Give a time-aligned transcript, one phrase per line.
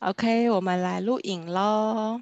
[0.00, 2.20] OK，我们来录影喽。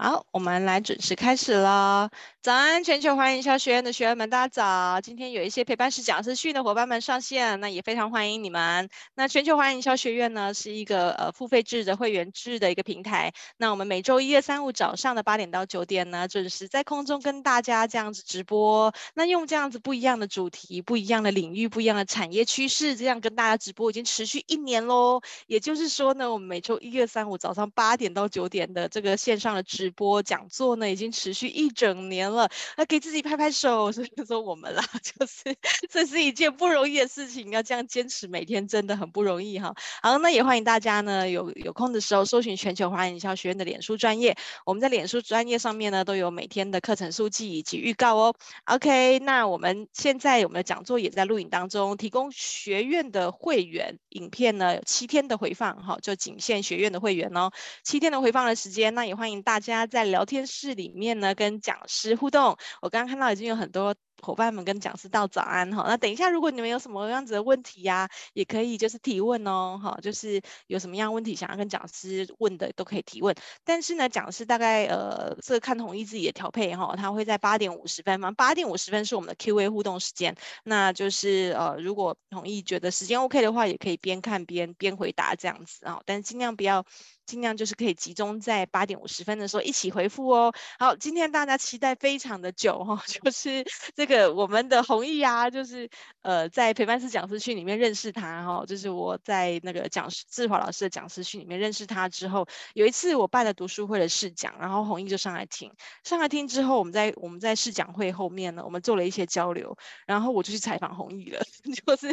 [0.00, 2.08] 好，我们来准时开始了。
[2.40, 5.00] 早安，全球华人营销学院的学员们，大家早！
[5.00, 8.88] 今天有一些陪伴式讲师训的伙伴们上线，那也非常欢迎你们。
[9.16, 13.32] 那全球华人营销学院呢，是一个呃付费制的会员制的一个平台。
[13.56, 18.94] 那我们每周一、二、三、五早上的八点到九点呢，准时在空中跟大家这样子直播。
[19.14, 25.20] 那用这样子不一样的主题、不一样的领域、不一样的产业趋势，这样跟大家直播已经持续一年喽。
[25.48, 32.46] 也就是说呢，我们每周一、二、三、五早上八点到九点的这个线上的直直播讲座呢，已经持续一整年了。
[32.76, 35.56] 那给自己拍拍手， 所以说我们啦， 就是
[35.88, 39.74] 这是一件不容易的事情，要这样坚持每天真的很不容易哈。
[40.02, 48.34] 好，那也欢迎大家呢，有有空的时候搜寻全球华人营销学院的脸书专业，我们在脸书专业上面呢都有每天的课程速记以及预告哦。
[48.66, 57.50] OK，那我们现在我们的讲座也在录影当中，提供学院的会员影片呢有七天的回放哈，就仅限学院的会员哦，
[57.82, 62.56] 七天的回放的时间，那也欢迎大家他在聊天室里面呢跟讲师互动。
[62.82, 73.34] 我刚刚看到已经有很多伙伴们跟讲师道早安哈，那等一下如果你们有什么样子的问题呀、也可以就是提问哦哈，就是有什么样问题想要跟讲师问的都可以提问。
[73.64, 86.84] 但是呢，讲师大概呃这个看弘毅自己的调配哈，他会在八点五十分嘛，八点五十分是我们的 Q&A 互动时间，那就是呃如果弘毅觉得时间 OK 的话，也可以边看边边回答这样子啊，但是尽量不要。
[87.28, 90.50] 尽量就是可以集中在八点五十分的时候一起回复哦。
[90.78, 93.62] 好，今天大家期待非常的久哈、哦， 就是
[93.94, 95.88] 这个我们的弘毅啊，就是
[96.22, 105.70] 呃在陪伴式讲师训里面认识他哈、哦，就是我在那个讲师志华老师的讲师训里面认识他之后，有一次我办了读书会的试讲，然后弘毅就上来听，
[106.02, 111.42] 上来听之后，我们在我们在试讲会后面呢，我们做了一些交流，然后我就去采访弘毅了，
[111.86, 112.08] 就是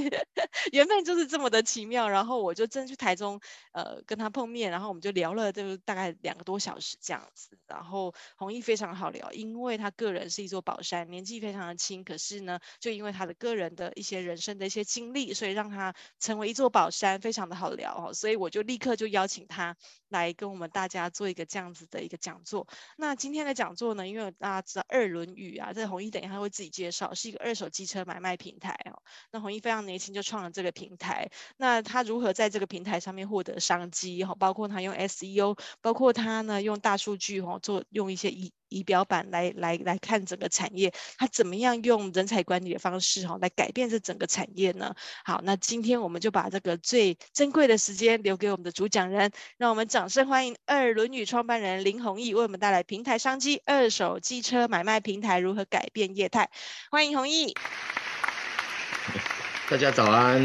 [0.73, 3.39] 缘分就是这么的奇妙，然后我就真去台中
[3.71, 5.05] 呃跟他碰面，然后我们。
[5.05, 19.75] 就聊了就大概两个多小时这样子，然后弘毅非常好聊，因为他个人是一座宝山，年纪非常的轻，可是呢，就因为他的个人的一些人生的一些经历，所以让他成为一座宝山，非常的好聊哦，所以我就立刻就邀请他
[20.15, 22.67] 来跟我们大家做一个这样子的一个讲座。
[22.97, 29.01] 那今天的讲座呢，因为大家知道二轮雨啊，这弘毅等一下会自己介绍，是一个二手机车买卖平台哦。
[29.31, 44.93] 那弘毅非常年轻就创了这个平台，那他如何在这个平台上面获得商机哈，包括他用 SEO，包括他呢用大数据哈做用一些仪仪表板来来来看整个产业，他怎么样用人才管理的方式哈来改变这整个产业呢？
[45.23, 56.49] 好，那今天我们就把这个最珍贵的时间留给我们的主讲人，让我们掌声欢迎二轮语创办人林弘毅为我们带来平台商机，二手机车买卖平台如何改变业态？
[56.91, 57.55] 欢迎弘毅。
[59.69, 60.43] 大家早安。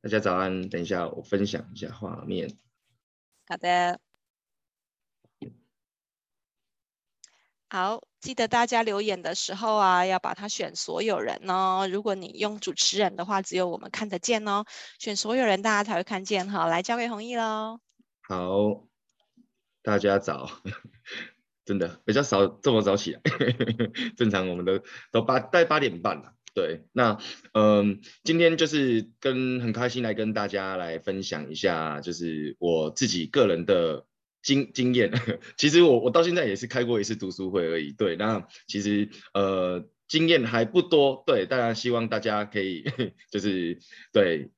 [0.00, 2.56] 大家早安，等一下我分享一下画面。
[3.48, 3.98] 好的，
[7.70, 11.86] 好，记得大家留言的时候啊，要把它选所有人哦。
[11.90, 14.64] 如果你用主持人的话，只有我们看得见哦。
[14.98, 16.66] 选所有人，大家才会看见哈。
[16.66, 17.78] 来交给弘毅喽。
[18.22, 18.86] 好，
[19.82, 20.50] 大家早，
[21.66, 23.20] 真的比较少这么早起来，
[24.16, 24.80] 正常我们都
[25.12, 26.32] 都八大概八点半了。
[26.54, 27.18] 对，那
[27.52, 34.06] 嗯，今天就是跟很开心来跟大家来分享一下，就是我自己个人的
[34.56, 35.12] 经经验。
[35.58, 37.92] 其实我我到现在也是开过一次读书会而已。
[37.92, 41.22] 对，那其实呃经验还不多。
[41.26, 42.84] 对，当然希望大家可以
[43.30, 43.78] 就是
[44.12, 44.50] 对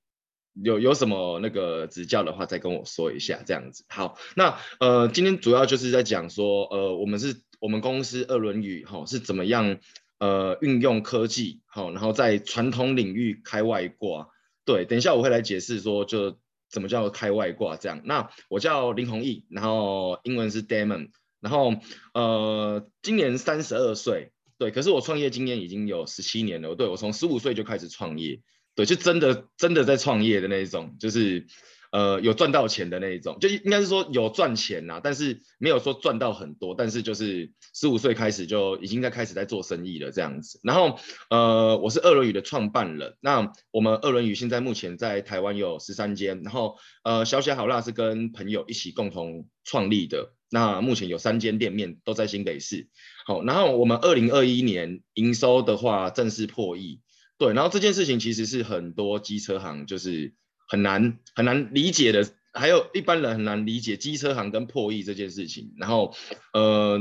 [0.55, 3.84] 有有什么那个指教的话，再跟我说一下这样子。
[3.89, 9.79] 好，那呃今天主要就是在讲说，呃我们是我们公司二轮语哈是怎么样。
[10.21, 14.29] 呃，运用科技，好，然后在传统领域开外挂，
[14.67, 16.39] 对，等一下我会来解释说，就
[16.70, 18.00] 怎么叫开外挂这样。
[18.04, 21.10] 那我叫林弘毅，然后英文是 Damon，
[21.41, 21.75] 然后
[22.14, 28.41] 呃，今年三十二岁，对，可是我创业经验已经有十七年了，对，我从十五岁就开始创业，
[28.75, 31.47] 对，就真的真的在创业的那一种，就是。
[31.91, 40.61] 呃，有赚到钱的那一种，就应该是说有赚钱呐，但是没有说赚到很多，但是就是十五岁开始就已经在开始在做生意了这样子。
[40.62, 41.00] 然后，
[41.31, 52.88] 呃，我是二轮语的创办人，那我们二轮语现在目前在台湾有十三间，然后呃，小小好辣是跟朋友一起共同创立的，那目前有三间店面都在新北市。
[53.26, 57.00] 好，然后我们二零二一年营收的话正式破亿，
[57.37, 60.35] 对，然后这件事情其实是很多机车行就是。
[60.70, 65.75] 很难很难理解的，还有一般人很难理解机车行跟破亿这件事情。
[65.76, 66.14] 然后，
[66.52, 67.00] 呃，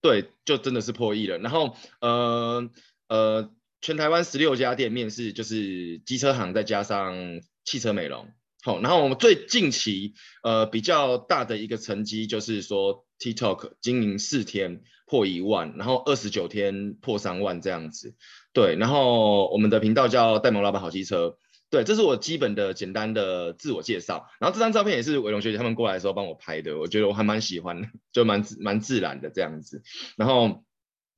[0.00, 1.38] 对，就真的是破亿了。
[1.38, 2.70] 然后，呃
[3.08, 3.50] 呃，
[3.80, 8.28] 全台湾十六家店面是就是机车行再加上汽车美容，
[8.62, 10.14] 好，然后我们最近期
[10.44, 18.14] 呃比较大的一个成绩就是说，TikTok 经营四天破一万，然后二十九天破三万这样子。
[18.52, 21.36] 对，然后我们的频道叫戴蒙老板好机车。
[21.70, 24.30] 对，这是我基本的简单的自我介绍。
[24.40, 29.82] 然后这张照片也是伟龙学姐他们过来的时候帮我拍的，我觉得我还蛮喜欢的，就蛮蛮自然的这样子。
[30.16, 30.64] 然后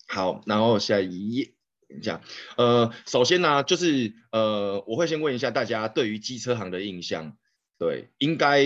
[0.09, 1.55] 好，然后下一页
[2.03, 2.21] 这样，
[2.57, 7.37] 呃，首先呢、就是呃，我会先问一下大家对于机车行的印象，
[7.79, 8.65] 对，应该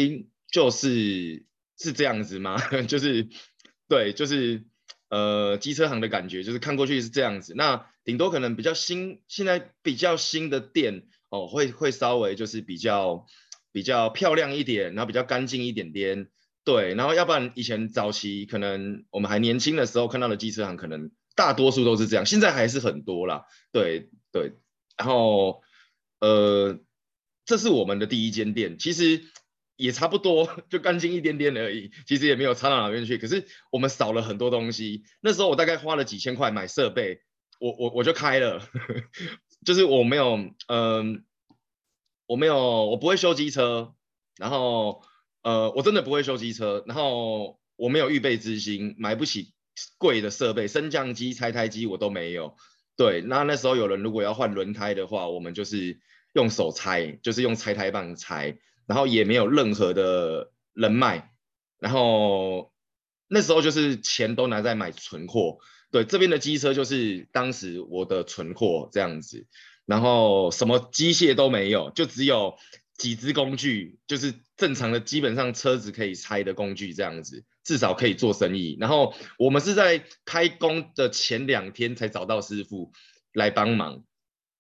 [0.51, 1.45] 就是
[1.79, 2.57] 是这样子吗？
[2.89, 3.29] 就是
[3.89, 4.65] 对，就是
[5.11, 7.53] 呃，机车行的感觉，就是看过去是这样子。
[7.55, 11.09] 那顶多可能比较新，现在比较新的店。
[11.35, 13.27] 哦，会会稍微就是比较
[13.73, 16.29] 比较漂亮一点，然后比较干净一点点，
[16.65, 24.53] 对，然后要不然以前早期可能我们还年轻的时候看到的机车行，可能大多数都是这样，现在还是很多啦，对对，
[24.97, 25.61] 然后
[26.21, 26.79] 呃，
[27.45, 29.25] 这是我们的第一间店，其实
[29.75, 37.23] 也差不多，就干净一点点而已，其实也没有差到哪边去，可是我们少了很多东西，那时候我大概花了几千块买设备，
[37.59, 38.63] 我我我就开了。
[39.65, 40.39] 就是我没有，
[40.69, 41.25] 嗯、
[42.27, 43.95] 我没有，我不会修机车，
[44.37, 45.03] 然后，
[45.43, 49.53] 呃，我真的不会修机车，然后我没有预备资金，买不起
[49.99, 52.57] 贵的设备，升降机、拆胎机我都没有。
[52.97, 55.99] 对，那那时候有人如果要换轮胎的话，我们就是
[56.33, 61.33] 用手拆，就是用拆胎棒拆，然后也没有任何的人脉，
[61.79, 62.73] 然后
[63.27, 65.59] 那时候就是钱都拿在买存货。
[65.95, 69.47] 对，这边的机车就是当时我的存货这样子，
[69.87, 72.57] 然后什么机械都没有，就只有
[72.99, 78.77] 几只工具，就是正常的基本上车子可以拆的工具这样子，至少可以做生意。
[78.81, 82.91] 然后我们是在开工的前两天才找到师傅
[83.33, 84.03] 来帮忙。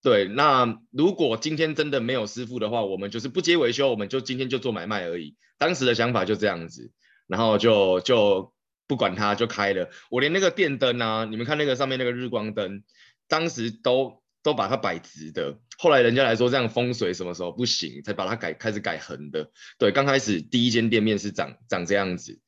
[0.05, 5.35] 对，那如果今天真的没有师傅的话，我们就是不接维修，我们就今天就做买卖而已。
[5.59, 6.93] 当时的想法就这样子，
[7.27, 8.54] 然后就就。
[8.87, 12.83] 不管它就开了，我连那个电灯啊，你们看那个上面那个日光灯，
[13.29, 15.59] 当时都都把它摆直的。
[15.79, 19.51] 后来人家来说这样风水什么时候不行，才把它改开始改横的。
[19.79, 22.41] 对，刚开始第一间店面是长长这样子，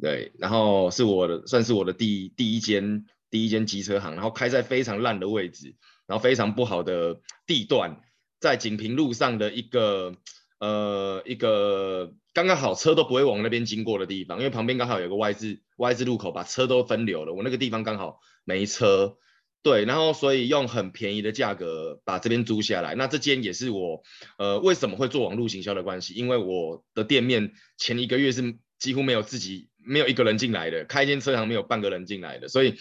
[0.00, 8.00] 对，然后是我的算是我的第一第一间第一间机车行，然后开在非常烂的位置，然后非常不好的地段，
[8.40, 10.16] 在锦屏路上的一个
[10.62, 12.14] 呃一个。
[12.34, 17.34] 刚刚好车都不会往那边经过的地方，因为旁边刚好有个 Y 字 Y 字路口，把车都分流了。
[17.34, 19.18] 我那个地方刚好没车，
[19.62, 22.94] 对，然后所以用很便宜的价格把这边租下来。
[22.94, 24.02] 那这间也是我
[24.38, 32.76] 呃为什么会做网络行销的关系，因为我的店面前一个月是几乎没有自己没有一个人进来的，开间车行没有半个人进来的，所以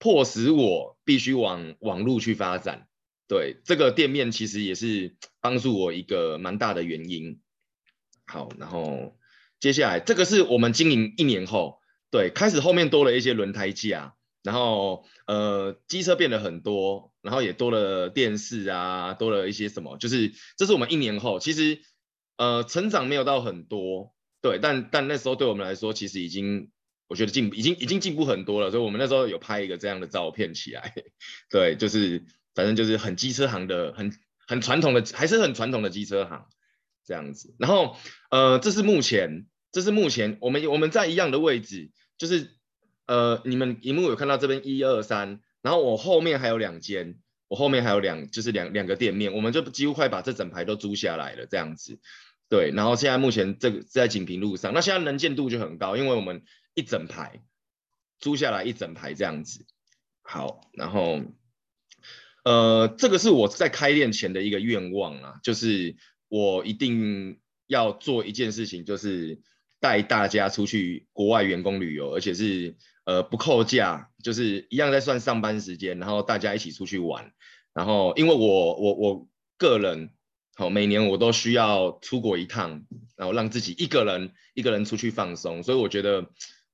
[0.00, 2.88] 迫使我必须往网络去发展。
[3.28, 7.40] 对，这个店面其实也是帮助我一个蛮大的原因。
[8.26, 9.18] 好，然后
[9.60, 11.80] 接下来这个是我们经营一年后，
[12.10, 21.80] 对，开始后面多了一些轮胎架，然后呃机车变得很多，然后也多了电视啊，多了一些什么，就是这是我们一年后，其实
[22.36, 26.70] 呃成长没有到很多，对，但但那时候对我们来说，其实已经
[27.08, 30.94] 我觉得进已经已经进步很多了，所以我们那时候有拍一个这样的照片起来，
[31.50, 32.24] 对，就是
[32.58, 34.12] 反正就是很机车行的，很
[34.48, 36.44] 很传统的，还是很传统的机车行。
[37.04, 37.96] 这样子，然后
[38.30, 42.50] 呃，这是目前，这是目前我们我们在一样的位置，就是
[43.06, 51.98] 呃，你们萤幕有看到这边一二三，然后我后面还有两间，我后面还有两就是两两个店面，我们就几乎快把这整排都租下来了，这样子，
[52.50, 56.42] 对，然后现在目前这个在锦屏路上，那现在能见度就很高，因为我们
[56.74, 57.40] 一整排
[58.18, 59.64] 租下来一整排这样子，
[60.20, 61.22] 好，然后
[62.48, 65.96] 呃，这个是我在开店前的一个愿望啊，就是。
[66.30, 67.38] 我一定
[67.68, 69.40] 要做一件事情，就是
[69.80, 72.76] 带大家出去国外员工旅游，而且是
[73.06, 77.32] 呃不扣假，就是一样在算上班时间，然后大家一起出去玩。
[77.72, 80.10] 然后因为我我我个人
[80.54, 82.84] 好每年我都需要出国一趟，
[83.16, 86.30] 然后让自己一个人一个人出去放松，所以我觉得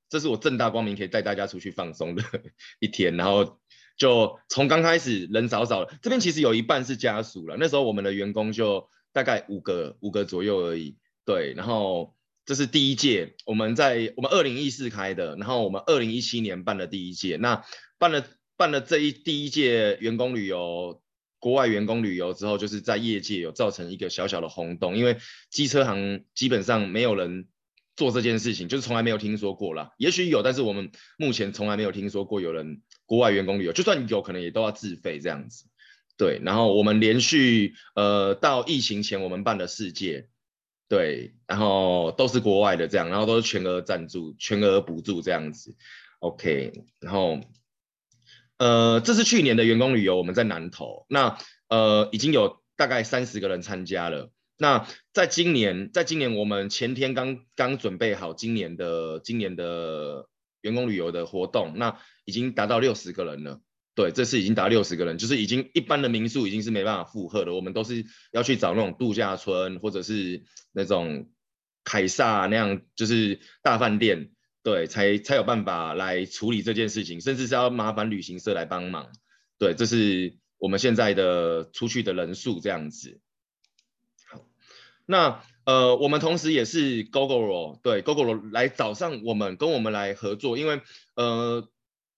[0.09, 2.25] 这是我正大光明可以带大家出去放松的
[2.81, 3.17] 一天。
[3.17, 3.61] 然后
[3.97, 8.89] 就从刚开始人少少，这边其实有一半是家属了，那时候我们的员工就。
[9.15, 17.65] 大概五个五个左右而已，对，然后这是第一届，我们在我们二零一四开的，然后我们二零一七年办的第一届，那
[17.97, 21.01] 办了办了这一第一届员工旅游，
[21.39, 25.17] 国外员工旅游之后，就是在业界有造成一个小小的轰动，因为
[25.49, 27.47] 机车行基本上没有人
[27.95, 32.83] 做这件事情，就是从来没有听说过啦，也许有，但是我们目前从来没有听说过有人
[33.15, 35.67] 国外员工旅游，就算有可能也都要自费这样子。
[36.17, 40.29] 对，然后我们连续呃到疫情前，我们办了世界，
[40.89, 45.77] 对，然后都是国外的这样，然后都是全额赞助、全额补助这样子
[46.19, 47.39] ，OK，然后
[48.59, 54.33] 呃，这是去年的员工旅游，我们在南投，那呃已经有大概三十个人参加了。
[54.57, 60.29] 那在今年，在今年我们前天刚刚准备好今年的今年的
[60.65, 63.61] 员工旅游的活动，那已经达到六十个人了。
[63.95, 67.55] 对，这次已经达六十个人，就是已经一般的民宿已经是没办法负荷了。
[67.55, 70.43] 我们都是要去找那种度假村或者是
[70.73, 71.31] 那种
[71.85, 74.33] 凯撒那样，就是大饭店，
[74.65, 79.13] 对，才才有办法来处理这件事情，甚至是要麻烦旅行社来帮忙。
[79.59, 83.21] 对，这是我们现在的出去的人数这样子。
[84.27, 84.45] 好，
[85.07, 90.81] 那呃，我们同时也是 Gogoro，对，Gogoro 来找上我们，跟我们来合作，因为
[91.15, 91.69] 呃。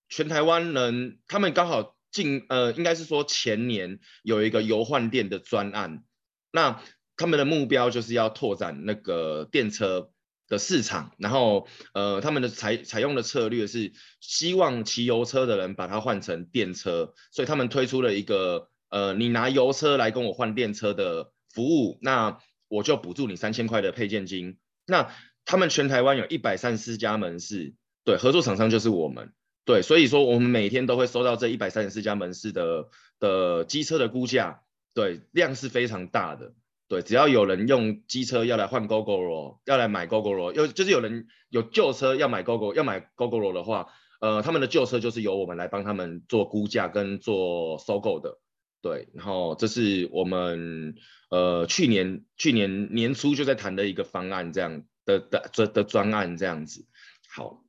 [0.08, 6.04] 全台湾人，他们刚好近呃，应该是说前年有一个油换电的专案，
[6.52, 6.80] 那
[7.16, 10.12] 他们的目标就是要拓展那个电车
[10.46, 22.38] 的市场，然后呃，他们的采采用的策略是希望骑油车的人把它换成电车，所以他们推出了一个呃，你拿油车来跟我换电车的服务，那
[22.68, 24.58] 我就补助你三千块的配件金。
[24.86, 25.10] 那
[25.44, 29.32] 他们全台湾有一百三十四家门市，对，合作厂商就是我们。
[29.64, 32.86] 对，所以说我们每天都会收到这一百三十四家门市的
[33.18, 34.60] 的机车的估价，
[34.94, 36.54] 对，量是非常大的。
[36.88, 43.88] 对，只要有人用机车要来换 Gogoro，要来买 Gogoro，又就是有人有旧车要买 Gogoro，要买 Gogoro 的话，
[44.20, 48.38] 呃，他们的旧车就是由我们来帮他们做估价跟做收购的。
[48.82, 50.94] 对，然后这是我们
[51.36, 56.86] 呃去年去年年初就在谈的一个方案，这样的的的的专案这样子。
[57.28, 57.62] 好。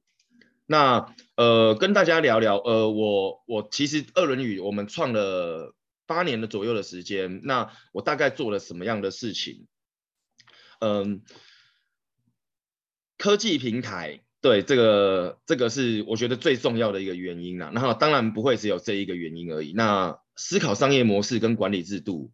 [0.70, 5.74] 那呃，跟大家聊聊，呃，我我其实二轮语我们创了
[6.06, 9.66] 八年的左右的时间，那我大概做了什么样的事情？
[10.82, 11.22] 嗯，
[13.18, 17.72] 科技平台，对，这个这个是我觉得最重要的一个原因啦。
[17.74, 19.72] 然后当然不会只有这一个原因而已。
[19.72, 22.34] 那思考商业模式跟管理制度，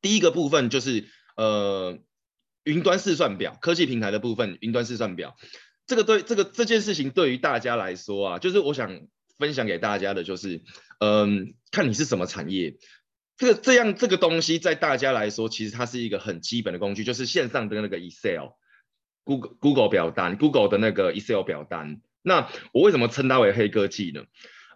[0.00, 1.98] 第一个部分就是呃，
[2.64, 5.36] 云端试算表，科技平台的部分，云端试算表。
[5.86, 9.06] 这个对这个这件事情对于大家来说啊，就是我想
[9.38, 10.62] 分享给大家的，就是，
[11.00, 12.76] 嗯，看你是什么产业，
[13.36, 22.02] 这个这样这个东西在大家来说，其实它是一个很基本的工具，就是线上的那个 Excel，Google Google 表单，Google 的那个 Excel 表单。
[22.20, 24.24] 那我为什么称它为黑科技呢？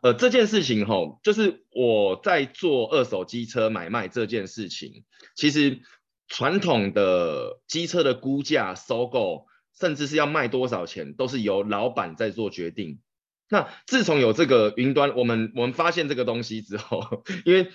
[0.02, 5.04] 呃，这件事情吼，就是我在做二手机车买卖这件事情，
[5.34, 5.80] 其实
[6.28, 9.46] 传统的机车的估价收购。
[9.80, 13.00] 甚至是要卖多少钱，都是由老板在做决定。
[13.48, 17.70] 那自从有这个云端，我们我们发现这个东西之后， 因为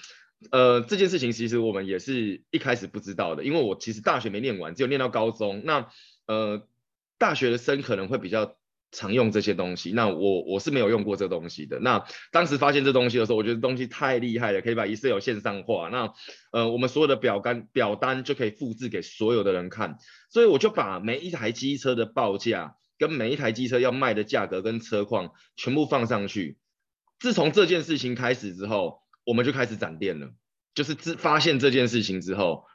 [0.51, 5.63] 呃这件事情其实我们也是一开始不知道的，因为我其实大学没念完，只有念到高中。
[5.65, 5.89] 那
[6.27, 6.67] 呃
[7.17, 8.55] 大学的生可能会比较。
[8.91, 11.79] 常用这些东西，那我我是没有用过这东西的。
[11.79, 15.89] 那当时发现这东西的时候，我觉得东西太厉害了，可以把 Excel 线上化。
[15.89, 16.13] 那
[16.51, 19.97] 呃，我们所有的表单表单就可以复制给所有的人看。
[20.29, 26.57] 所以我就把每一台机车的报价跟每一台机车要卖的价格跟车况全部放上去。
[27.19, 30.31] 自从这件事情开始之后，我们就开始展店了。
[30.73, 32.65] 就是自发现这件事情之后，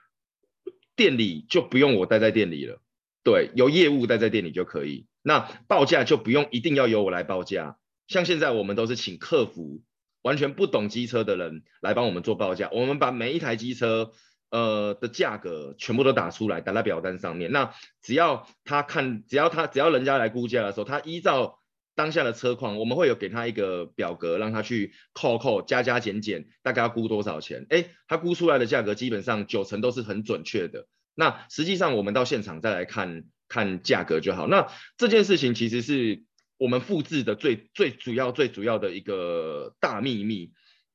[0.97, 2.83] 店里就不用我待在店里了，
[3.25, 5.07] 对，由业务待在店里就可以。
[5.23, 9.83] 那报价就不用一定要由我来报价，像现在我们都是请客服，
[10.23, 12.69] 完全不懂机车的人来帮我们做报价。
[12.73, 14.11] 我们把每一台机车
[14.51, 17.53] 呃的价格全部都打出来，打在表单上面。
[17.53, 21.61] 那只要他看，只要他只要人家来估价的时候，他依照
[21.95, 27.67] 当下的车况，我们会有给他一个表格，让他去扣扣加加减减，大概要估多少钱？
[27.69, 30.89] 诶，他估出来的价格基本上九成都是很准确的。
[31.15, 33.25] 那实际上我们到现场再来看。
[33.49, 34.49] 看价格就好。
[34.49, 36.23] 那这件事情其实是
[36.57, 40.53] 我们复制的最最主要、最主要的一个大秘密，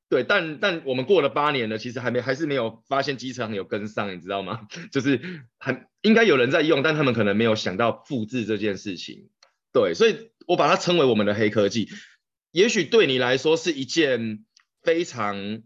[0.09, 0.24] 对。
[0.24, 4.67] 但但我们过了八年了，其实还没还是没有发现机场有跟上，你知道吗？
[4.91, 5.21] 就是
[5.59, 9.29] 很应该有人在用，但他们可能没有想到复制这件事情。
[9.71, 11.91] 对，所以我把它称为我们的黑科技。
[12.51, 14.45] 也许对你来说是一件
[14.81, 15.62] 非常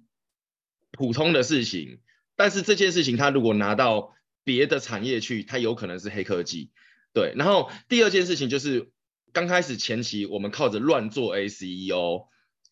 [0.91, 2.01] 普通的事情，
[2.35, 6.71] 但是这件事情它如果拿到别的产业去，它有可能是黑科技。
[7.13, 8.89] 对，然后第二件事情就是
[9.33, 12.27] 刚开始前期我们靠着乱做 SEO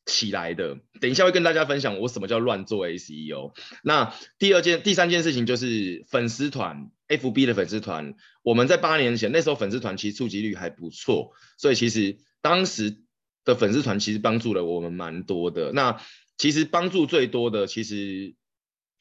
[0.06, 3.54] 起来的，等一下会跟大家分享我什么叫乱做 SEO。
[3.84, 13.04] 那第二件、第三件事情就是粉丝团，FB 的粉丝团，我们在八年前那时候粉丝团其实触及率还不错，所以其实当时
[13.44, 15.72] 的粉丝团其实帮助了我们蛮多的。
[15.74, 16.02] 那
[16.38, 18.36] 其实帮助最多的其实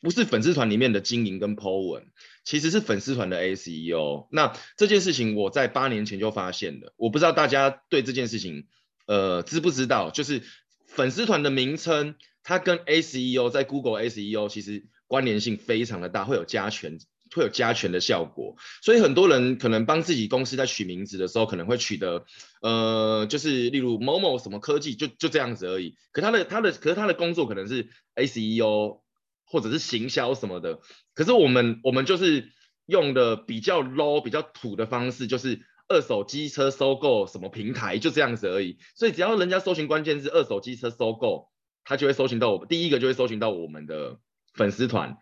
[0.01, 2.09] 不是粉丝团里面的经营跟 po 文。
[2.49, 4.27] 其实是粉丝团的 SEO。
[4.33, 8.67] 那这件事情我在八年前就发现了，我不知道大家对这件事情
[9.07, 10.43] 呃知不知道，就是
[10.87, 16.99] 粉丝团的名称它跟 SEO 在 Google SEO 其实关联性非常的大，会有加权。
[17.37, 22.25] 会有加权的效果，所以很多人可能帮自己公司在取名字的时候，可能会取得，
[22.63, 25.95] 呃，就是例如某某什么科技，就就这样子而已。
[26.11, 29.03] 可他的他的，可是他的工作可能是 SEO
[29.51, 30.81] 或者是行销什么的。
[31.15, 32.53] 可是我们我们就是
[32.87, 38.79] 用的比较 low、比较土的方式，就是二手机车收购什么平台，就这样子而已。
[38.95, 41.51] 所以只要人家搜寻关键字二手机车收购，
[41.85, 44.19] 他就会搜寻到我们，第一个就会搜寻到我们的
[44.55, 45.17] 粉丝团。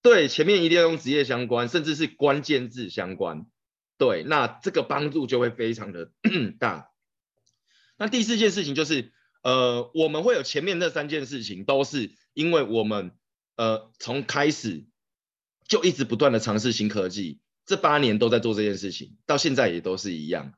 [0.00, 3.46] 对，前面一定要用职业相关，甚至是关键字相关。
[3.98, 6.12] 对，那这个帮助就会非常的
[6.60, 6.90] 大。
[7.98, 13.10] 那第四件事情就是，呃，我们会有前面那三件事情，都是因为我们
[13.58, 14.86] 呃从开始
[15.66, 20.54] 就一直不断的尝试新科技，这八年都在做这件事情，到现在也都是一样。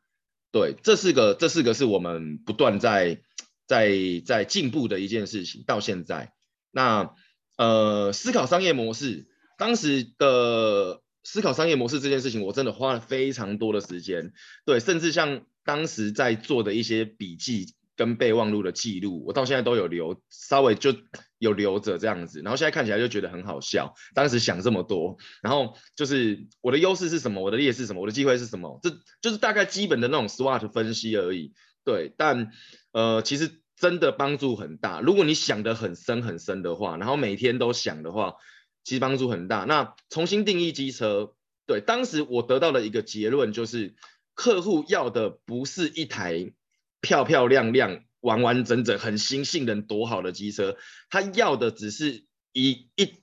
[0.53, 3.23] 对，这四个这四个是我们不断在
[3.67, 3.91] 在
[4.25, 6.33] 在进步的一件事情，到现在。
[6.71, 7.15] 那
[7.57, 9.27] 呃，思考商业模式。
[9.59, 14.33] 当时的思考商业模式这件事情，我真的花了非常多的时间，
[14.65, 20.95] 对，甚至像当时在做的一些笔记跟备忘录的记录，我到现在都有留，稍微就
[21.37, 22.41] 有留着这样子。
[22.41, 28.89] 然后现在看起来就觉得很好笑，当时想这么多，然后就是我的优势是什么，我的劣势什么，我的机会是什么，这
[29.21, 31.53] 就是大概基本的那种 SWOT 分析而已。
[31.85, 32.51] 对，但
[32.93, 35.03] 呃，其实真的帮助很大。
[35.03, 38.37] 如果你想得很深很深的话，然后每天都想的话。
[38.83, 39.65] 其实帮助很大。
[39.65, 41.35] 那重新定义机车，
[41.67, 43.95] 对，当时我得到的一个结论就是，
[44.35, 46.55] 客户要的不是一台
[47.01, 50.77] 漂漂亮亮、完完整整、很新、性能多好的机车，
[51.09, 53.23] 他要的只是一一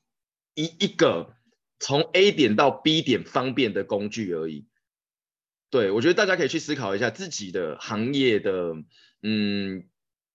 [0.55, 1.36] 一一个
[1.79, 4.67] 从 A 点到 B 点方便的工具而已。
[5.69, 8.73] 对，我觉得大家可以去思考一下自己的行业的，
[9.21, 9.88] 嗯。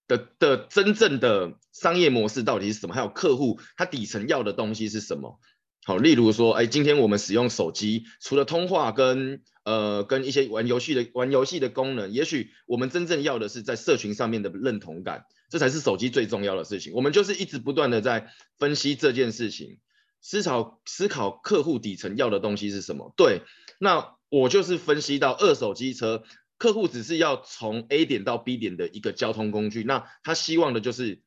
[0.09, 2.95] 的的真正的商业模式到底是什么？
[2.95, 5.40] 还有客户他底层要的东西是什么？
[5.85, 16.92] 好，例如说，哎，今天我们使用手机，除了通话跟呃跟一些玩游戏的玩游戏的功能，也许我们真正要的是在社群上面的认同感，这才是手机最重要的事情。
[16.95, 19.79] 我们就是一直不断的在分析这件事情，
[20.21, 23.12] 思考思考客户底层要的东西是什么？
[23.16, 23.42] 对，
[23.81, 26.23] 那我就是分析到二手机车。
[26.59, 31.21] 客户只是要从 A 点到 B 点的一个交通工具，那他希望的就是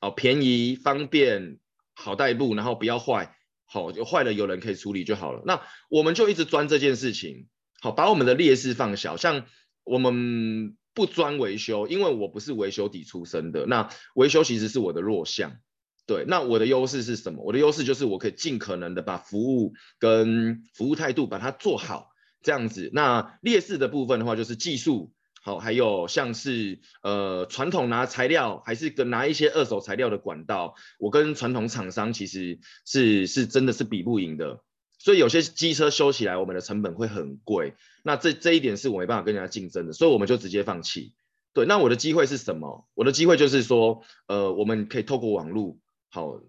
[0.00, 1.58] 哦便宜、方便、
[1.92, 3.36] 好代步，然后不要坏，
[3.70, 5.42] 好就坏了有人可以处理就好了。
[5.46, 7.46] 那我们就一直钻这件事情，
[7.80, 9.46] 好把我们的劣势放小，像
[9.84, 15.58] 我们不专维修，因为我不是维修底出身的，那维修其实是我的弱项。
[16.06, 17.44] 对，那我的优势是什么？
[17.44, 22.08] 我的优势就是我可以尽可能的把服务跟服务态度把它做好。
[22.42, 34.62] 这样子，那劣势的部分的话，就是技术好，还有像是呃传统拿材料，还是跟拿一些二手材料的管道，我跟传统厂商其实是是真的是比不赢的，
[34.98, 37.72] 所以有些机车修起来，我们的成本会很贵，
[38.04, 41.14] 那这这一点是我没办法跟人家竞争的，所以我们就直接放弃。
[41.54, 42.86] 对，那我的机会是什么？
[42.94, 45.78] 我的机会就是说，呃，我们可以透过网络
[46.10, 46.40] 好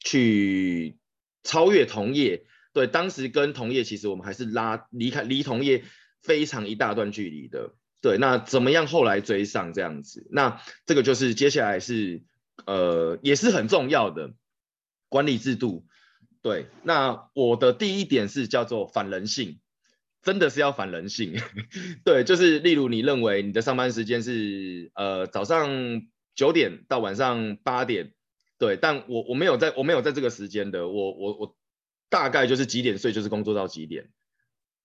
[0.00, 0.98] 去
[1.42, 2.44] 超越同业。
[2.74, 5.82] 对，当时跟同业其实我们还是拉离开离同业
[6.22, 7.74] 非常一大段距离的。
[8.04, 10.28] 对，那怎么样后来追上这样子？
[10.30, 12.22] 那这个就是接下来是
[12.66, 14.34] 呃也是很重要的
[15.08, 15.86] 管理制度。
[16.42, 19.58] 对，那我的第一点是叫做反人性，
[20.22, 21.40] 真的是要反人性。
[22.04, 26.02] 对，就是例如你认为你的上班时间是呃早上
[26.34, 28.12] 九点到晚上八点，
[28.58, 31.56] 对，但我我没有在我没有在这个时间的，我我我。
[32.10, 34.08] 大概就是几点睡，就是工作到几点，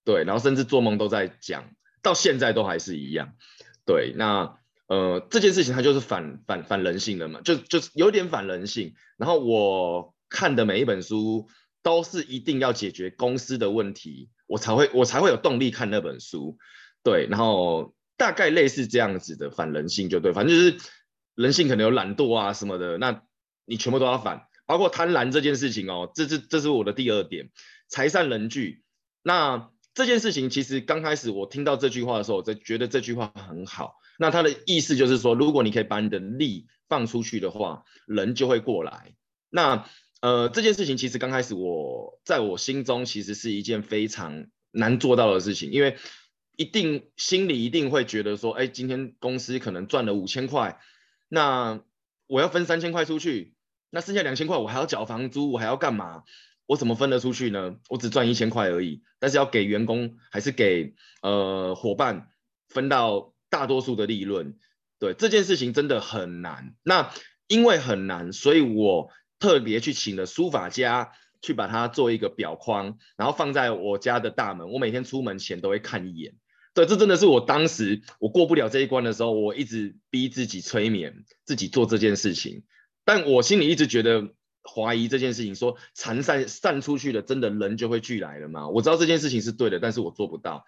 [0.03, 1.69] 对，然后甚至做梦都在讲，
[2.01, 3.33] 到现在都还是一样，
[3.85, 4.57] 对，那
[4.87, 8.93] 呃这件事情它就是反反反人性的嘛，就就是有点反人性。
[9.17, 11.47] 然后我看的每一本书
[11.81, 16.57] 都是一定要解决公司的问题，我才会我才会有动力看那本书，
[17.03, 20.77] 对，然后大概类似这样子的反人性就对，反正就是
[21.35, 23.21] 人性可能有懒惰啊什么的，那
[23.65, 24.47] 你全部都要反。
[24.65, 27.49] 包括贪婪这件事情哦，这是这是我的第二点，
[27.87, 28.83] 财散人聚。
[29.23, 33.95] 那这件事情其实刚开始我听到这句话的时候，我就觉得这句话很好。
[34.17, 39.13] 那它的意思就是说，如果你可以把你的力放出去的话，人就会过来。
[39.49, 39.85] 那
[40.21, 45.97] 呃，这件事情其实刚开始我在我心中其实是一件非常难做到的事情，因为
[46.55, 50.79] 一定心里一定会觉得说，哎，今天公司可能赚了五千块，
[51.27, 51.81] 那
[52.27, 53.53] 我要分三千块出去。
[53.89, 56.23] 那剩下两千块，我还要缴房租，我还要干嘛？
[56.69, 57.77] 我怎么分得出去呢？
[57.89, 62.27] 我只赚一千块而已，但是要给员工还是给呃伙伴
[62.67, 64.55] 分到大多数的利润？
[64.99, 66.75] 对，这件事情真的很难。
[66.83, 67.11] 那
[67.47, 74.69] 因为很难，所以我特别去请了书法家去把它做一个表框，然后放在我家的大门。
[74.69, 76.35] 我每天出门前都会看一眼。
[76.75, 82.61] 对，这真的是我当时我过不了这一关的时候，我一直逼自己催眠自己做这件事情。
[83.05, 84.35] 但我心里一直觉得
[84.75, 88.67] 怀疑这件事情，说禅散散出去了，真的人就会聚来了吗？
[88.69, 90.65] 我知道这件事情是对的，但是我做不到。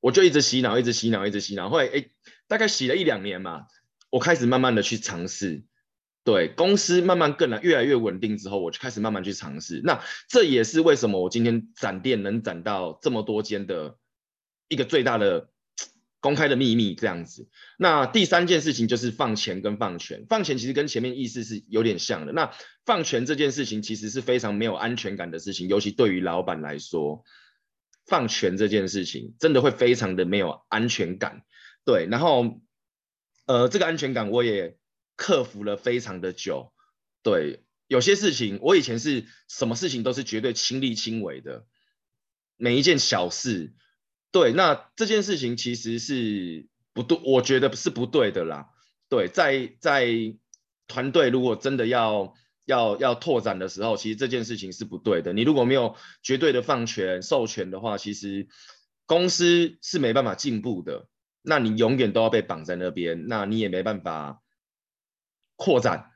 [0.00, 1.68] 我就一直洗脑，一直洗脑，一直洗脑。
[1.68, 2.10] 后来哎，
[2.46, 3.66] 大概洗了一两年嘛，
[4.10, 5.64] 我开始慢慢的去尝试。
[6.22, 9.80] 对，公司慢慢更来越来越稳定之后，我就开始慢慢去尝试。
[9.84, 13.98] 那这也是为什么我今天展店能展到这么多间的
[14.68, 15.50] 一个最大的。
[16.26, 20.26] 公开的秘密这样子，那第三件事情就是放钱跟放权。
[20.28, 22.32] 放钱其实跟前面意思是有点像的。
[22.32, 22.52] 那
[22.84, 27.22] 放权这件事情其实是非常没有安全感的事情，尤其对于老板来说，
[28.06, 31.42] 放权这件事情真的会非常的没有安全感。
[31.84, 32.60] 对，然后
[33.46, 34.76] 呃，这个安全感我也
[35.14, 36.72] 克服了非常的久。
[37.22, 41.66] 对，有些事情我以前是什么事情都是绝对亲力亲为的，
[42.56, 43.74] 每一件小事。
[44.36, 48.68] 对，那这件事情其实是不对，我觉得是不对的啦。
[49.08, 50.06] 对，在在
[50.86, 52.34] 团队如果真的要
[52.66, 55.32] 要要拓展的时候，其实这件事情是不对的。
[55.32, 58.46] 你如果没有绝对的放权授权的话，其实
[59.06, 61.08] 公司是没办法进步的。
[61.40, 64.42] 那你永远都要被绑在那边，那你也没办法
[65.56, 66.10] 扩展，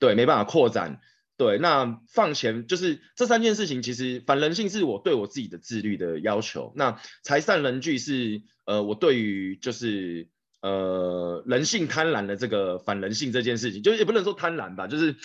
[0.00, 1.00] 对，没办法扩展。
[1.40, 6.74] 对，那放钱就是这三件事情，其实反人性是我对我自己的自律的要求。
[6.76, 10.28] 那财散人聚是呃，我对于就是
[10.60, 15.16] 呃人性贪婪的这个反人性这件事情，就也不能说贪婪吧，就是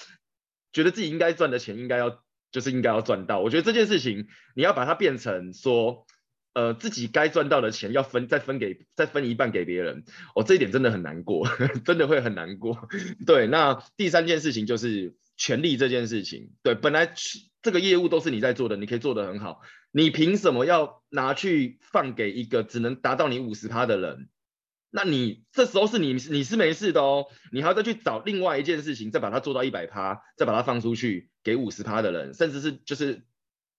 [0.71, 3.41] 觉得自己应该赚的钱应该要就是应该要赚到。
[3.41, 6.05] 我觉得这件事情你要把它变成说，
[6.53, 11.45] 呃自己该赚到的钱要分再分给再分一半给别人，我、哦、这一点真的很难过，
[11.83, 12.87] 真的会很难过。
[13.27, 15.13] 对，那第三件事情就是。
[15.37, 17.13] 权力这件事情，对，本来
[17.61, 19.59] 这个业务都是你在做的，你可以做得很好，
[19.91, 24.29] 你凭什么要拿去放给一个只能达到你五十趴的人？
[24.91, 33.25] 那你这时候是你你是没事的哦，你还要再去找另外一件事情，再把它做到一百趴，再把它放出去给五十趴的人，甚至是就是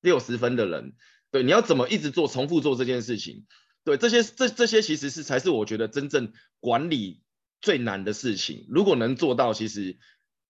[0.03, 0.93] 六十分的人，
[1.31, 3.47] 对，你要怎么一直做重复做这件事情？
[3.83, 7.23] 对，这些这这些其实是才是我觉得真正管理
[7.63, 9.99] 最难的事情，如果能做到，其实。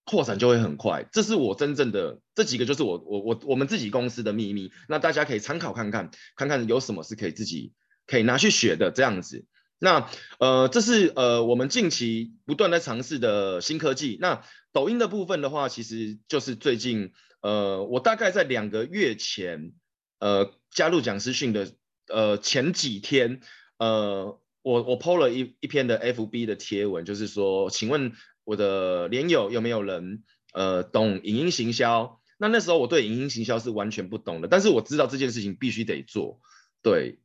[0.07, 7.73] 扩展就会很快，这是我真正的这几个就是我我我我们自己公司的秘密，那大家可以参考看看，看看有什么是可以自己
[8.07, 9.45] 可以拿去学的这样子。
[9.81, 14.17] 那呃，这是呃我们近期不断在尝试的新科技。
[14.21, 17.11] 那抖音的部分的话，其实就是最近
[17.43, 19.73] 呃我大概在两个月前
[20.21, 21.73] 呃加入讲师训的
[22.07, 23.41] 呃前几天
[23.79, 28.13] 呃我我 po 了一一篇的 FB 的贴文，就是说，请问。
[28.47, 32.21] 我的连友有没有人呃懂影音行销？
[32.39, 36.41] 那那时候我对影音行销是完全不懂的，但是我知道这件事情必须得做，
[36.81, 37.19] 对，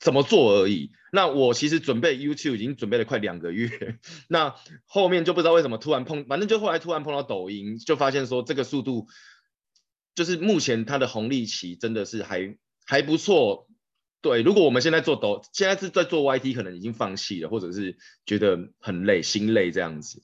[0.00, 0.92] 怎么做而已。
[1.12, 3.98] 那我其实准备 YouTube 已经准备了快两个月，
[4.28, 9.08] 那后面就不知道为什么突然碰，反正就后来突然碰到抖音，就发现说这个速度
[10.14, 13.65] 就是目前它的红利期真的是还还不错。
[14.26, 20.20] 对，如果我们现在做抖，现在是在做 YT，可能已经放弃了，或者是觉得很累、心累这样子。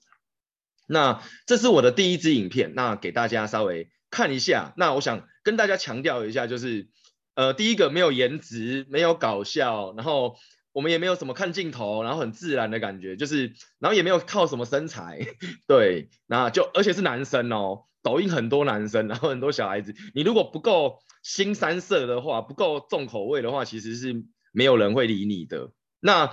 [0.89, 4.75] 那这是我的第一支影片，那给大家稍微看一下。
[4.77, 6.89] 那我想跟大家强调一下，就是
[7.37, 10.37] 呃，第一个没有颜值，没有搞笑，然后
[10.73, 15.21] 我们也没有什么看镜头，然后很自然的感觉，就是然后也没有靠什么身材，
[15.69, 17.85] 对，那就而且是男生哦。
[18.03, 19.95] 抖音很多男生， 然后很多小孩子。
[20.15, 25.73] 你如果不够新三色的话，不够重口味的话，其实是没有人会理你的。
[26.01, 26.33] 那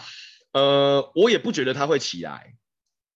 [0.52, 2.56] 呃，我也不觉得他会起来，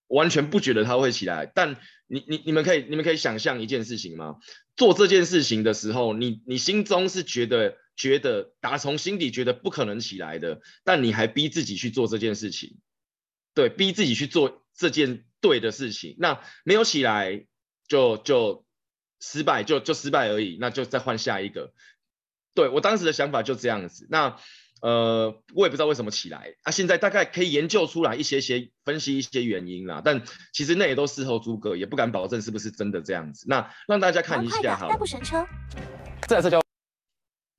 [0.06, 1.50] 完全不觉得他会起来。
[1.52, 4.36] 但你你你们可以你们可以想象一件事情吗？
[4.76, 12.78] 做这件事情的时候，你你心中是觉得觉得打从心底觉得不可能起来的，但你还逼自己去做这件事情，
[13.54, 17.46] 对，逼自己去做这件对的事情，那没有起来。
[17.88, 18.64] 就就
[19.20, 21.72] 失败，就就失败而已，那就再换下一个。
[22.54, 24.06] 对，我当时的想法就这样子。
[24.10, 24.36] 那
[24.80, 26.70] 呃，我也不知道为什么起来啊。
[26.70, 30.02] 现在大概可以研究出来一些些，分析一些原因啦。
[30.04, 33.46] 但其实那也都事后诸葛，也不敢保证是不是真的这样子。
[33.48, 34.92] 那让大家看一下好了。
[34.92, 35.46] 代步神车，
[36.28, 36.63] 这台车叫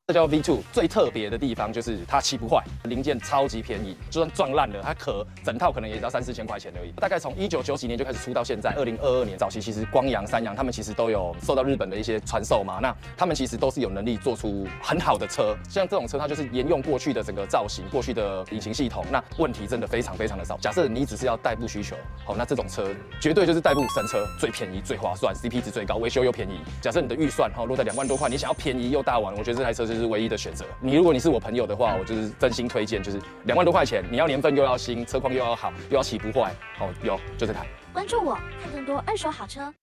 [0.08, 6.92] 这叫 V2，最特别的地方就是它漆不坏，零件超级便宜，就算撞烂了，它壳整套可能也只要三四千块钱而已。
[6.92, 20.56] 大概从一九九几年就开始出到现在，二零二二年早期其实光阳、三阳他们其实都有受到日本的一些传授嘛，那他们其实都是有能力做出很好的车，像这种车它就是沿用过去的整个造型、过去的引擎系统，那问题真的非常非常的少。
[20.60, 26.60] 假设你只是要代步需求，好，那这种车绝对就是代步神车，最便宜、最划算，CP 值最高，维修又便宜。
[26.80, 30.66] 假设你的预算哈落在两万多块，你想要便宜又大碗，我觉得这台车是就是唯一的选择。
[30.82, 37.66] 你如果你是我朋友的话，我就是真心推荐，就是两万多块钱，你要年份又要新，车况又要好，又要骑不坏，好，有就这台。
[37.94, 39.74] 关注我，看更多二手好车。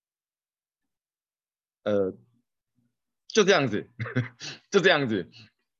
[1.83, 2.13] 呃，
[3.27, 3.89] 就这样子，
[4.69, 5.31] 就这样子。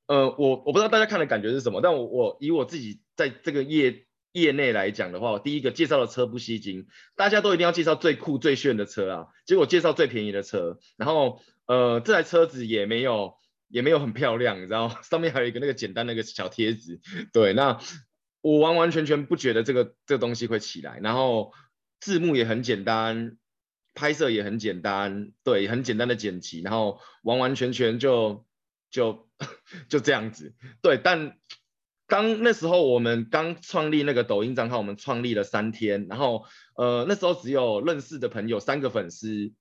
[0.07, 13.35] 呃，我我不知道大家看的感觉是什么，但我我以我自己在这个业业内来讲的话，我第一个介绍的车不吸睛，大家都一定要介绍最酷最炫的车啊，结果介绍最便宜的车，然后呃，这台车子也没有。
[13.73, 17.01] 也没有很漂亮，你知道， 上面还有一个那个简单那个小贴纸。
[17.33, 17.79] 对，那
[18.41, 20.99] 我完完全全不觉得这个这个东西会起来。
[21.01, 21.53] 然后
[21.99, 23.35] 字幕也很简单，
[23.95, 28.45] 拍摄也很简单，对，很简单的剪辑，然后完完全全就
[28.91, 29.27] 就
[29.89, 30.53] 就这样子。
[30.83, 31.39] 对，但
[32.05, 39.51] 当那时候我们刚创立那个抖音账号，我们创立了三天，然后呃那时候只有认识的朋友三个粉丝，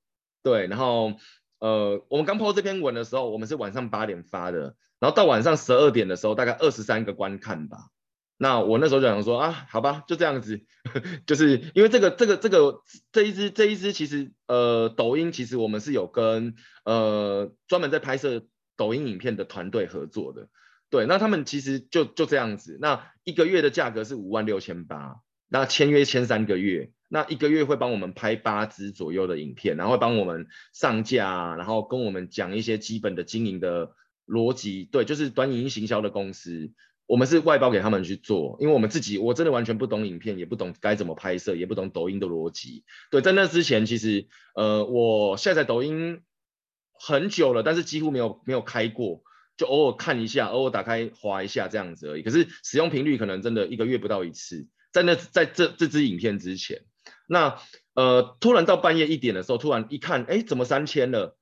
[0.42, 1.14] 对，然后。
[1.62, 7.78] 呃，我们刚 po 这篇文的时候，我们是晚上八点发的，然后到晚上十二点的时候，大概二十三个观看吧。
[8.36, 10.60] 那我那时候就想说啊，好吧，就这样子，
[11.24, 18.44] 就是因为这个这个这个这一支这一支其实呃，抖音其实我们是有跟呃专门在拍摄
[18.76, 20.48] 抖音影片的团队合作的，
[20.90, 26.90] 对，那他们其实就就这样子，那一个月的价格是五万六千八，那签约签三个月。
[27.14, 33.92] 那一个月会帮我们拍八支左右的影片，然后帮我们上架，然后跟我们讲一些基本的经营的
[34.26, 34.88] 逻辑。
[34.90, 36.72] 对，就是短影音行销的公司，
[37.04, 42.82] 我们是外包给他们去做，因为我们自己我真的完全不懂影片，也不懂该怎么拍摄，也不懂抖音的逻辑。
[43.10, 46.22] 对，在那之前，其实呃，我下载抖音
[46.94, 49.22] 很久了，但是几乎没有没有开过，
[49.58, 52.22] 就偶尔看一下，偶尔打开滑一下这样子而已。
[52.22, 56.80] 可是使用频率可能真的一个月不到一次，在那在这这支影片之前。
[57.26, 57.60] 那
[57.94, 61.36] 呃，突然到半夜一点的时候，突然一看，哎，怎么三千了？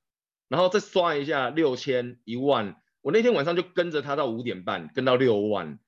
[0.47, 2.75] 然后再刷一下六千、一万。
[3.01, 5.79] 我那天晚上就跟着他到五点半，跟到六万，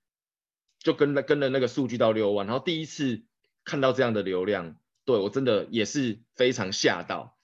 [0.80, 2.48] 就跟了跟了那个数据到六万。
[2.48, 3.24] 然后第一次
[3.66, 7.38] 看到这样的流量，对我真的也是非常吓到。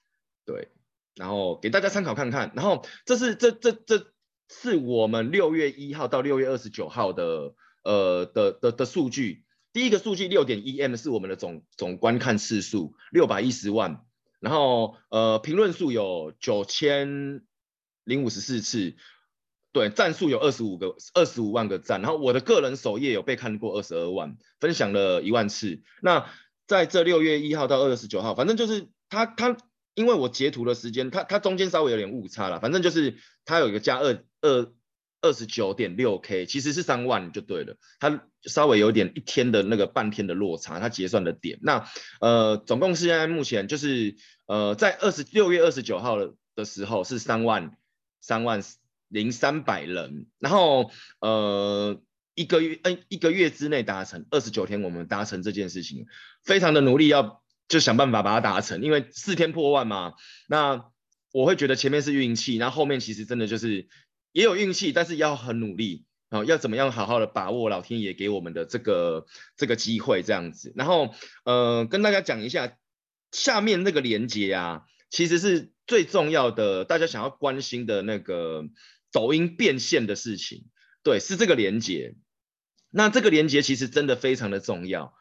[0.44, 0.68] 对，
[1.14, 2.52] 然后给大家参考看看。
[2.56, 4.12] 然后这是这这这
[4.48, 9.44] 是我们六月一号到六月二十九号的呃的的的，的数据。
[9.72, 14.04] 第一个数据六点一 M 是我们的总总观看次数六百一十万，
[14.40, 17.42] 然后呃评论数有九千
[18.02, 18.96] 零五十四次，
[19.72, 25.82] 对，赞数有二十五个二十五万个赞，然后我的个人首页有被看过二十二万，分享了一万次。
[26.02, 26.26] 那
[26.66, 29.56] 在这六月一号到二十九号，反正就是他他
[29.94, 34.72] 因为我截图的时间，他他中间稍微有点误差了，反正就是他有一个加二二。
[35.22, 41.58] 二十九点六 K 其实是三万就对了，它稍微有点一天的那个半天的落差，它结算的点。
[41.60, 41.86] 那
[42.20, 46.16] 呃，总共是现在目前就是呃，在二十六月二十九号
[46.54, 47.76] 的时候是三万
[48.22, 48.62] 三万
[49.08, 52.00] 零三百人，然后呃
[52.34, 56.06] 一个月嗯一个月之内达成二十九天，我们达成这件事情，
[56.42, 60.14] 非常的努力要就想办法把它达成，因为四天破万嘛。
[60.48, 60.86] 那
[61.32, 63.86] 我会觉得前面是运气，那后面其实真的就是。
[64.32, 66.44] 也有运气，但是要很努力啊！
[66.44, 70.72] 要怎么样好好的把握老天爷给我们的这个这个机会，这样子。
[70.76, 71.14] 然后，
[71.44, 72.76] 呃，跟大家讲一下，
[73.32, 78.64] 下面那个连接啊，其实是最重要的，大家想要关心的那个
[79.12, 80.66] 抖音变现的事情。
[81.02, 82.14] 对，是这个连接。
[82.90, 85.14] 那这个连接其实真的非常的重要。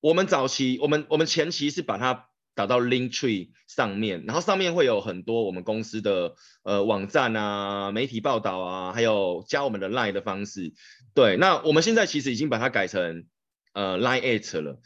[0.00, 2.28] 我们早期，我们我们前期是把它。
[2.56, 10.72] 打到 Linktree 上面，然后上面会有很多我们公司的呃网站啊、媒体报道啊，还有加我们的 Line 的方式。
[11.14, 13.26] 对，那我们现在其实已经把它改成
[13.74, 14.80] 呃 Line@ 了。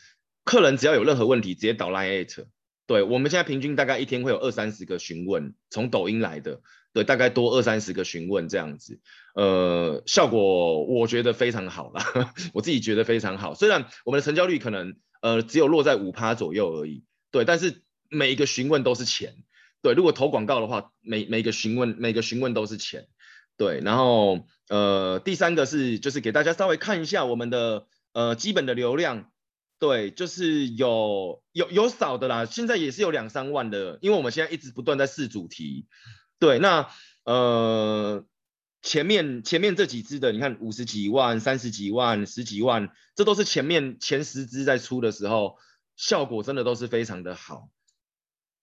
[0.45, 2.47] 客人只要有任何问题，直接导 Line@。
[2.89, 6.61] 对，我们现在平均大概一天会有二三十个询问，从抖音来的，
[6.93, 8.99] 对，大概多二三十个询问这样子。
[9.37, 13.55] 呃，效果我觉得非常好啦， 我自己觉得非常好。
[13.55, 17.05] 虽然我们的成交率可能呃只有落在五趴左右而已。
[17.31, 19.35] 对，但是每一个询问都是钱。
[19.83, 23.09] 对，如果投广告的话，每每个询问每个询问都是钱。
[23.57, 29.31] 对，然后呃，第三个是就是给大家稍微看一下我们的呃基本的流量。
[29.79, 35.87] 对，就是有有有少的啦，现在也是有两三万的，因为我们现在一直不断在试主题。
[36.39, 36.91] 对，那
[37.25, 38.27] 呃
[38.83, 45.57] 前面前面这几支的，你看五十几万、三十几万、十几万，这都是前面前十支在出的时候，
[46.01, 47.69] 效果真的都是非常的好。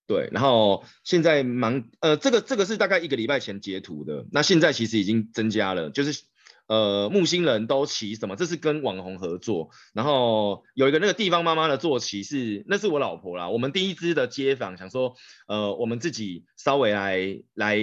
[0.07, 6.23] 对，然后现在忙，呃，这个这个是大概一个礼拜前截图的，那现在其实已经增加了，就是
[6.67, 8.37] 呃木星人都骑什么？
[8.37, 13.49] 这是跟网红合作，然后有一个那个地方妈妈的坐骑是，那是我老婆啦。
[13.49, 15.15] 我们第一支的街访想说，
[15.47, 17.77] 呃，我们自己稍微来来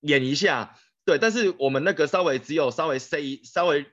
[0.00, 3.86] 演一下，对，但是我们那个稍微只有稍微 say 稍微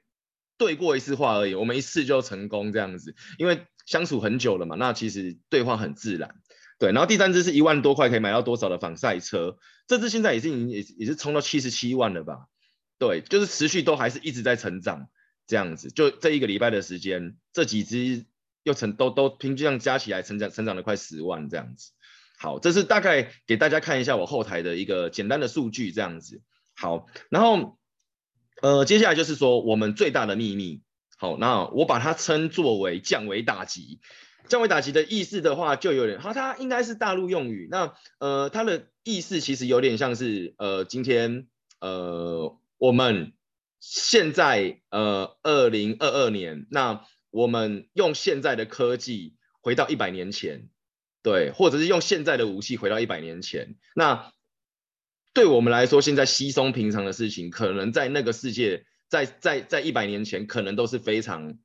[0.60, 6.36] 对过一次话而已，我们一次就成功这样子，因为相处很久了嘛，那其实对话很自然。
[6.78, 9.58] 对，然后第三支是一万多块可以买到多少的防晒车？
[9.88, 12.46] 这支现在也是已经也也是冲到七十七万了吧？
[13.00, 15.08] 对，就是持续都还是一直在成长
[15.48, 15.90] 这样子。
[15.90, 18.26] 就这一个礼拜的时间，这几支
[18.62, 21.94] 又成都都平均上加起来成长成长了快十万这样子。
[22.38, 26.42] 好，这是大概给大家看一下我后台的一个简单的数据这样子。
[26.76, 27.80] 好，然后
[28.62, 30.84] 呃接下来就是说我们最大的秘密。
[31.18, 34.00] 好，那我把它称作为降维打击。
[34.48, 37.68] 降维打击的意思的话，就有点，好，它应该是大陆用语。
[37.70, 41.48] 那呃，它的意思其实有点像是，呃，今天
[41.82, 43.34] 呃，我们
[43.82, 50.70] 现在呃，二零二二年，那我们用现在的科技回到一百年前，
[51.24, 53.76] 对，或者是用现在的武器回到一百年前。
[53.94, 54.32] 那
[55.34, 61.58] 对我们来说，现在稀松平常的事情，可能在那个世界，在在在一百年前，可能都是非常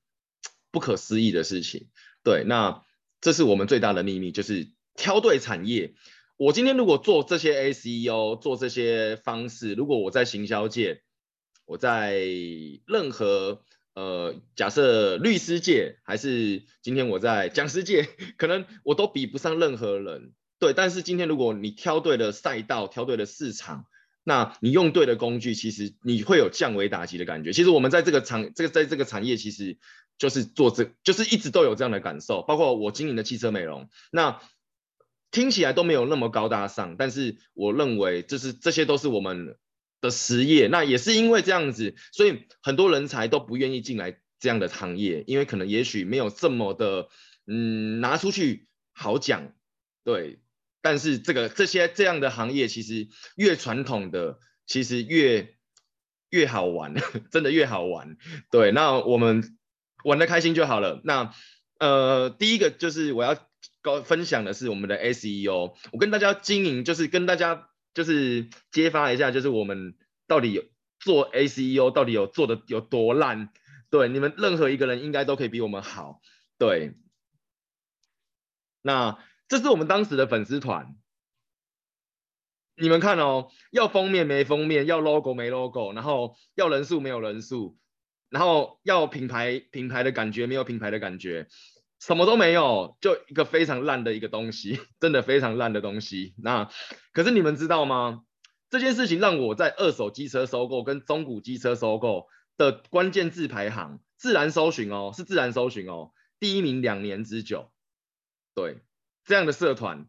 [0.71, 1.89] 不可思议的事情。
[2.23, 2.85] 对，那
[3.21, 5.95] 这是我们最大的秘密，就是挑对产业。
[6.37, 11.03] 我今天如果做这些 SEO，做这些方式，如果我在行销界，
[11.67, 12.19] 我在
[12.87, 13.63] 任何
[13.95, 20.33] 呃，假设律师界，还是今天我在讲师界，可能我都比不上任何人。
[20.59, 23.85] 对，但是今天如果你挑对了赛道，挑对了市场，
[24.25, 27.53] 那你用对的工具，其实你会有降维打击的感觉。
[27.53, 29.79] 其实我们在这个产，这个在这个产业，其实。
[30.19, 34.41] 就是做这，就是一直都有这样的感受，包括我经营的汽车美容，那
[35.33, 39.57] 听起来都没有那么高大上，但是我认为就是这些都是我们
[40.01, 47.09] 的实业，那也是因为这样子，所以很多人才都不愿意进来这样的行业，因为可能也许没有这么的，
[47.49, 49.55] 嗯，拿出去好讲，
[50.05, 50.39] 对，
[50.83, 55.55] 但是这个这些这样的行业其实越传统的，其实越
[56.29, 56.95] 越好玩，
[57.33, 58.19] 真的越好玩，
[58.51, 59.57] 对，那我们。
[60.05, 61.01] 玩的开心就好了。
[61.05, 61.33] 那
[61.79, 63.39] 呃，第一个就是我要
[63.83, 65.77] 高分享的是我们的 SEO。
[65.93, 69.95] 我跟大家经营，就是跟大家就是揭发一下，就是我们
[70.27, 70.65] 到底有
[70.99, 73.51] 做 SEO 到底有做的有多烂。
[73.91, 76.21] 对，你们任何一个人应该都可以比我们好。
[76.59, 76.95] 对。
[78.83, 79.19] 那
[79.53, 80.97] 这是我们当时的粉丝团。
[82.75, 87.77] 你们看哦，要封面没封面，要 logo 没 logo，然后要人数没有人数。
[88.31, 91.49] 然后要品牌品牌的感觉，没有品牌的感觉，
[92.01, 96.35] 什么都没有，就一个非常烂的一个东西， 真的非常烂的东西。
[96.39, 96.71] 那
[97.13, 98.23] 可是你们知道吗？
[98.71, 107.71] 这件事情让我在二手机车收购跟中古机车收购的关键字排行，自然搜寻哦，是自然搜寻哦，第一名两年之久。
[108.55, 108.79] 对，
[109.25, 110.07] 这样的社团，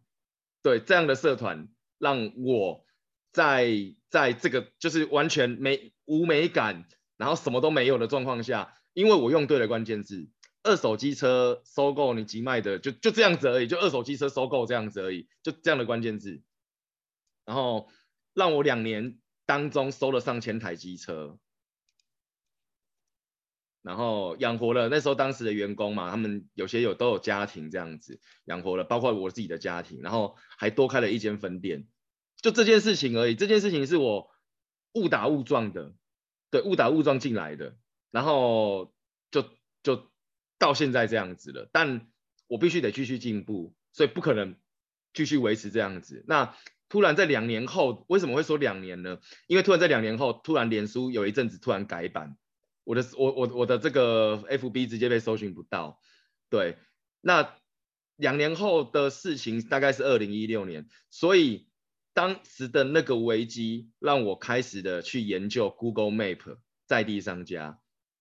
[0.62, 2.86] 对，这样的社团让我
[3.32, 6.86] 在在这个就是完全没无美感。
[7.16, 10.28] 然后什么都没有的状况下，因为我用对了关键字，
[10.64, 16.42] 二手机车收购你即卖的就就这样子而已，就二手机车收购这样子而已，就这样的关键字，
[17.46, 17.88] 然后
[18.34, 21.38] 让我两年当中收了上千台机车，
[23.84, 31.86] 然后养活了那时候当时的员工嘛，他们有些有都有家庭这样子养活了，包括我自己的家庭，然后还多开了一间分店，
[32.42, 34.32] 就这件事情而已，这件事情是我
[34.94, 35.94] 误打误撞的。
[36.50, 37.76] 对，误打误撞进来的，
[38.12, 38.94] 然后
[39.32, 39.44] 就
[39.82, 40.12] 就
[40.60, 41.68] 到现在这样子了。
[41.72, 42.12] 但
[42.46, 44.56] 我必须得继续进步，所以不可能
[45.16, 46.24] 继续维持这样子。
[46.28, 46.56] 那
[46.90, 49.18] 突然在两年后，为什么会说两年呢？
[49.48, 52.38] 因为突然在两年后，突然脸书有一阵子突然改版，
[52.84, 56.00] 我的我我我的这个 FB 直接被搜寻不到。
[56.50, 56.78] 对，
[57.22, 57.56] 那
[58.16, 61.68] 两年后的事情大概是二零一六年，所以。
[62.16, 67.80] 当时的那个危机让我开始的去研究 Google Map 在地商家，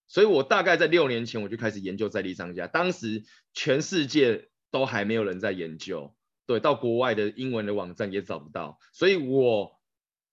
[0.08, 2.66] 所以我大概在六年前我就开始研究在地商家。
[2.66, 9.78] 当时全世界都还没有人在研究，对，到国外的英文的网站也找不到，所以我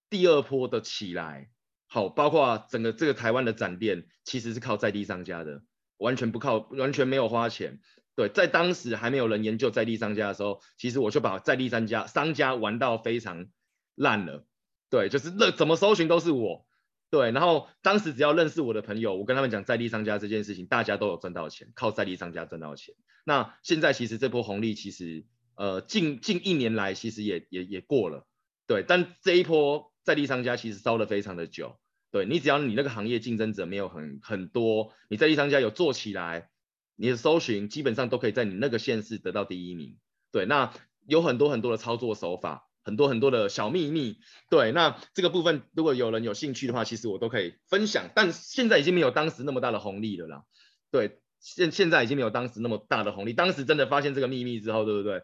[0.08, 1.50] 第二波的起来，
[1.92, 5.64] 好，包括整个这个台湾的展店，其实是靠在地商家的，
[5.98, 7.80] 完全不靠，完全没有花钱。
[8.14, 13.48] 对，在当时还没有人研究在地商家的时候，其实我就把在地商家商家玩到非常
[13.96, 14.46] 烂了。
[14.88, 16.64] 对，就是那怎么搜寻都是我。
[17.10, 22.94] 对，然后当时只要认识我的朋友，我跟他们讲在地商家这件事情，大家都有赚到钱，靠在地商家赚到钱。
[23.24, 25.26] 那现在其实这波红利其实
[25.56, 28.28] 呃近近一年来其实也也也过了，
[28.68, 31.79] 对，但这一波在地商家其实烧得非常的久。
[32.12, 36.50] 对，你只要你那个行业竞争者没有很很多，你在地商家有做起来，
[36.96, 39.96] 你的搜寻基本上都可以在你那个县市得到第一名。
[40.32, 40.72] 对，那
[41.06, 44.18] 有很多很多的操作手法，很多很多的小秘密。
[44.50, 48.10] 对，那这个部分如果有人有兴趣的话，其实我都可以分享。
[48.12, 50.42] 但现在已经没有当时那么大的红利了啦。
[50.90, 53.34] 对，现现在已经没有当时那么大的红利。
[53.34, 55.22] 当时真的发现这个秘密之后，对不对？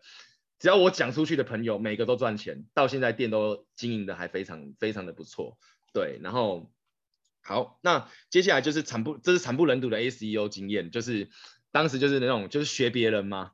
[0.61, 5.59] 只要我讲出去的朋友每个都赚钱，到现在店都经营的还非常非常的不错。
[5.93, 6.70] 对，然后。
[7.47, 11.30] 好，那接下来就是惨不，这是惨不忍睹的 SEO 经验，就是
[11.70, 13.53] 当时就是那种就是学别人嘛，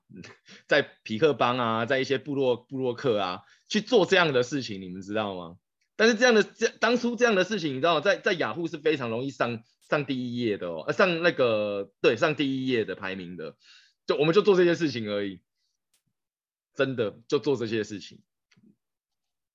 [0.67, 5.59] 在皮克邦啊，在一些部落部落客啊去做这样的事情，你们知道吗？
[5.95, 13.59] 但是这样的这当初这样的事情，你知道在在雅虎是非常容易上上第一页的哦，上那个对上第一页的排名的，
[14.07, 15.43] 就我们就做这些事情而已，
[16.75, 18.23] 真的就做这些事情。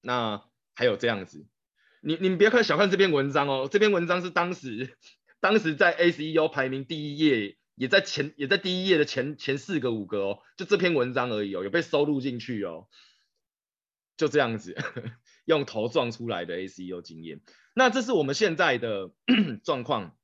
[0.02, 0.44] 那
[0.76, 1.48] 还有这样子。
[2.02, 4.98] 你你们别看小看这篇文章哦，这篇文章是当时
[5.39, 12.88] 当时在 SEO 排名第一页，也在前也在第一页的前前四个五个哦，就这篇文章而已哦，有被收录进去哦，
[14.16, 14.76] 就这样子
[15.45, 17.41] 用头撞出来的 SEO 经验。
[17.74, 19.12] 那这是我们现在的
[19.64, 20.16] 状况，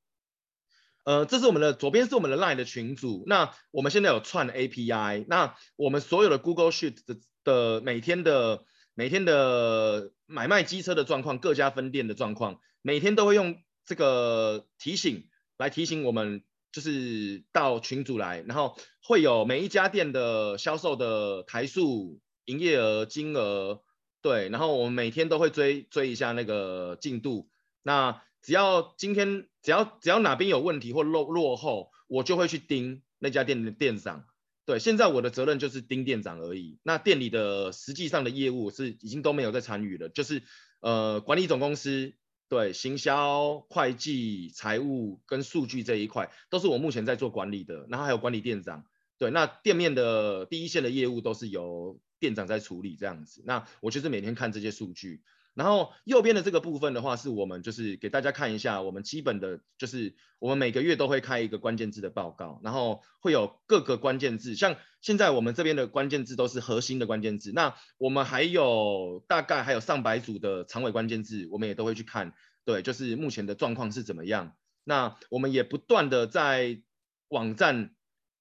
[1.06, 8.66] 呃，这是我们的左边是我们的 Line 的群组，那我们现在有串 API，那我们所有的 Google Sheet 的的每天的。
[8.96, 15.28] 每天的买卖机车的状况，各家分店的状况，每天都会用这个提醒
[15.58, 23.82] 来提醒我们，就是到群组来，然后会有每一家店的销售的台数、营业额、金额，
[24.22, 27.50] 对，然后我们每天都会追追一下那个进度。
[27.82, 34.26] 那只要今天只要只要哪边有问题或落落后，我就会去盯那家店的店长。
[34.66, 36.80] 对，现在我的责任就是盯店长而已。
[36.84, 40.42] 那店里的实际上的业务是已经都没有在参与了，就是
[40.80, 42.14] 呃管理总公司，
[42.48, 47.86] 对，行销、会计、财务跟数据这一块都是我目前在做管理的。
[47.90, 48.86] 然后还有管理店长，
[49.18, 53.44] 对，那店面的第一线的业务都是由店长在处理这样子。
[53.46, 55.24] 那我就是每天看这些数据。
[55.54, 72.34] 然后右边的这个部分的话，是我们就是给大家看一下，我们基本的就是我们每个月都会开一个关键字的报告，然后会有各个关键字，像现在我们这边的关键字都是核心的关键字，那我们还有大概还有上百组的长尾关键字，我们也都会去看，
[72.66, 74.56] 对，就是目前的状况是怎么样。
[74.84, 76.82] 那我们也不断的在
[77.30, 77.96] 网站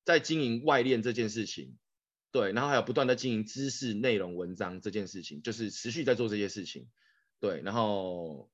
[0.05, 1.77] 在经营外链这件事情，
[2.33, 6.89] 对，然后还有不断的经营知识内容文章这件事情，就是持续在做这些事情。
[7.41, 8.51] 对，然后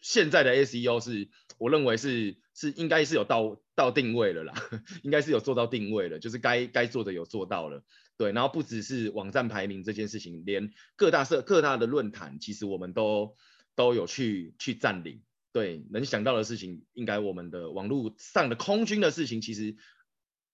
[0.00, 1.28] 现在的 SEO 是，
[1.58, 4.54] 我认为是是应该是有到到定位了啦，
[5.04, 7.84] 应该是有做到定位了，就是该该做的有做到了。
[8.16, 13.36] 对，然后不只是网站排名这件事情，连各大社各大的论坛，其实我们都
[13.74, 15.22] 都有去去占领。
[15.52, 19.76] 对，能想到的事情，应该我们的网络上的空军的事情，其实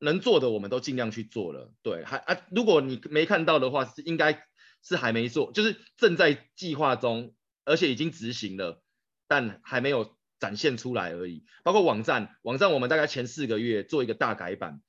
[0.05, 1.73] 能做的我们都尽量去做了。
[1.83, 4.47] 对，还啊，如果你没看到的话，是应该。
[4.87, 7.35] 是还没做，就是正在计划中，
[7.65, 8.83] 而且已经执行了，
[9.27, 11.47] 但还没有展现出来而已。
[11.63, 14.83] 包括网站，网站我们大概前四个月做一个大改版，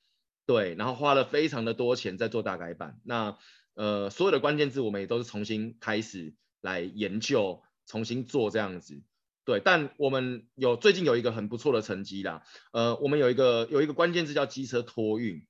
[0.45, 2.99] 对，然后花了非常的多钱在做大改版。
[3.05, 3.37] 那
[3.73, 9.01] 呃，所有的关键字我们也都是重新开始来研究，重新做这样子，
[9.45, 9.61] 对。
[9.63, 12.43] 但我们有最近有一个很不错的成绩啦，
[12.73, 15.47] 呃，我们有一个有一个关键字叫机车托运，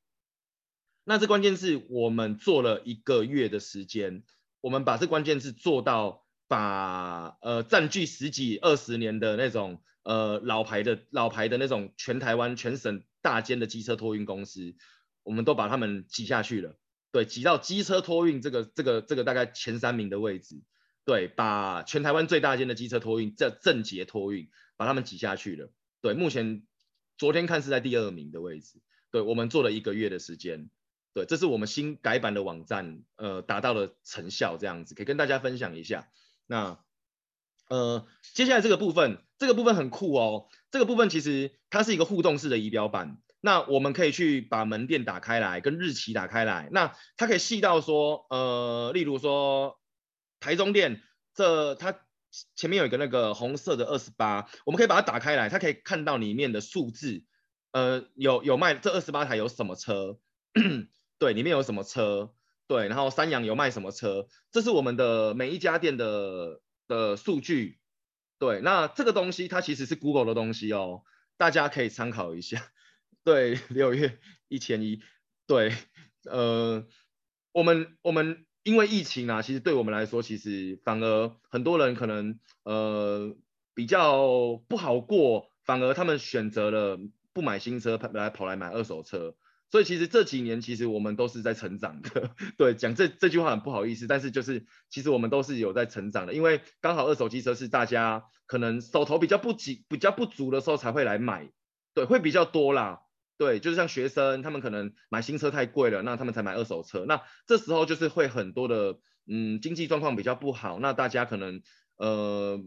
[1.04, 4.24] 那这关键字我们做了一个月的时间。
[4.62, 14.76] 我们把这关键字做到把呃占据十几二十年的那种呃老牌的老牌的那种全台湾全省大间的机车托运公司，
[15.22, 16.80] 我们都把他们挤下去了，
[17.12, 20.64] 对，挤到机车托运这个这个这个大概前三名的位置，
[21.06, 26.64] 对，把全台湾最大间的机车托运叫正捷托运，把他们挤下去了，对，目前
[27.18, 28.82] 昨天看是在第二名的位置，
[29.12, 30.70] 对，我们做了一个月的时间。
[31.14, 36.10] 对，这是我们新改版的网站，呃，达到了成效，这样子可以跟大家分享一下。
[36.46, 36.78] 那，
[37.70, 40.50] 呃，接下来这个部分，这个部分很酷哦。
[40.72, 43.18] 这个部分其实它是一个互动式的仪表板。
[43.40, 46.68] 那我们可以去把门店打开来，跟日期打开来。
[46.74, 49.80] 那它可以细到说，呃，例如说
[50.46, 51.02] 台中店，
[51.34, 52.00] 这它
[52.56, 57.24] 前面有一个那个红色的二十八，我们可以把它打开来，它可以看到里面的数字，
[57.72, 60.20] 呃，有有卖这二十八台有什么车。
[61.18, 62.36] 对，里面有什么车？
[62.68, 64.28] 对，然后三洋有卖什么车？
[64.52, 67.80] 这是我们的每一家店的的数据。
[68.38, 71.02] 对，那这个东西它其实是 Google 的东西哦，
[71.38, 72.72] 大家可以参考一下。
[73.26, 75.02] 对，六月一千一，
[75.48, 75.74] 对，
[76.30, 76.86] 呃，
[77.52, 83.36] 我们我们因为疫情啊，其实对我们来说，其实反而很多人可能呃
[83.76, 87.00] 比较不好过，反而他们选择了
[87.32, 89.36] 不买新车，来跑来买二手车。
[89.70, 101.52] 所以其实这几年其实我们都是在成长的， 对，讲这这句话很不好意思，但是就是其实我们都是有在成长的，因为刚好二手机车是大家可能手头比较不紧、比较不足的时候才会来买，
[101.94, 103.02] 对，会比较多啦，
[103.38, 111.62] 对，就是像学生他们可能买新车太贵了，那他们才买二手车，那这时候就是会很多的，嗯，经济状况比较不好，那大家可能
[111.98, 112.60] 呃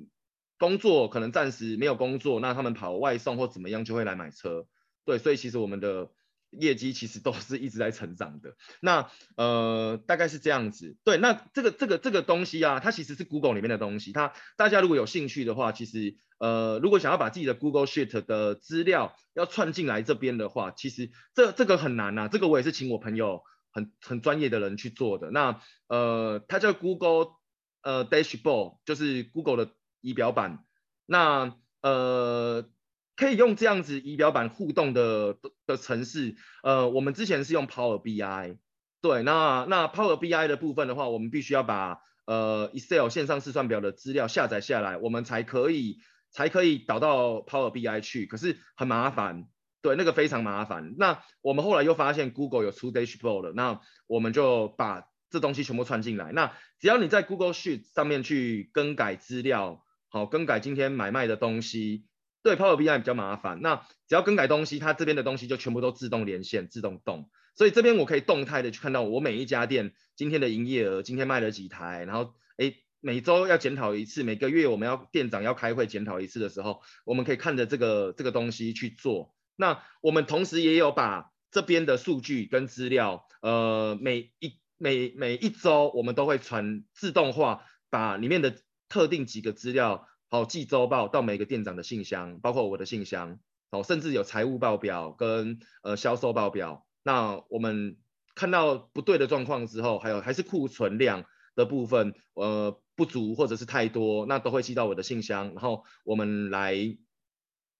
[0.58, 4.66] 工作可能暂时没有工作，那他们跑外送或怎么样就会来买车，
[5.04, 6.10] 对，所以其实我们的。
[6.50, 27.34] 业绩其实都是一直在成长的，那呃大概是这样子，对，那这个这个这个东西啊，它其实是 Google 里面的东西，它大家如果有兴趣的话，其实呃如果想要把自己的 Google Sheet 的资料要串进来这边的话，其实这这个很难呐、啊，这个我也是请我朋友很很专业的人去做的，那呃它叫 Google
[27.82, 30.64] 呃 Dashboard，就是 Google 的仪表板，
[31.04, 32.70] 那呃。
[33.18, 38.56] 可以用这样子仪表板互动的的程式，呃，我们之前是用 Power BI，
[39.02, 45.98] 对，那那 Power BI 的部分的话，我们必须要把呃 Excel 线上试算表的资料下载下来，我们才可以
[46.30, 49.48] 才可以导到 Power BI 去，可是很麻烦，
[49.82, 50.94] 对，那个非常麻烦。
[50.96, 56.30] 那我们后来又发现 Google 有出 Dashboard 了，那我们就把这东西全部串进来。
[56.30, 62.04] 那只要你在 Google Sheet 上面去更改资料，好，更改今天买卖的东西。
[62.42, 63.60] 对，Power BI 比较麻烦。
[63.60, 67.28] 那只要更改东西，它这边的东西就全部都自动连线、自动动。
[67.54, 72.04] 所以这边我可以动态的去看到我每一家店今天的营业额，今天卖了几台。
[72.04, 79.34] 然后，哎，每周要检讨一次，每个月我们要店长要开会检讨一次的时候，我们可以看着这个这个东西去做。
[79.56, 88.56] 那我们同时也有把这边的数据跟资料，呃，每一每每一周我们都会传自动化，把里面的
[88.88, 90.06] 特定几个资料。
[90.30, 93.38] 好，寄周报到每个店长的信箱，包括我的信箱，
[93.70, 96.86] 好，甚至有财务报表跟呃销售报表。
[97.02, 97.96] 那我们
[98.34, 101.24] 看到不对的状况之后，还有还是库存量
[101.54, 106.76] 的部分，呃不足或者是太多，那都会寄到我的信箱，然后我们来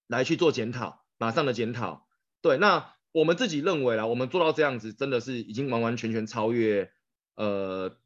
[0.06, 2.06] 来去做检讨，马上的检讨。
[2.40, 6.90] 对，那我们自己认为啦，我们做到这样子，真的是已经完完全全超越
[7.34, 7.98] 呃。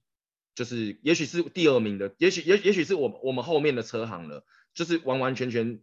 [0.54, 4.44] 就是，也许是第二名的，也许也也许是我我们后面的车行了，
[4.74, 5.80] 就是完完全全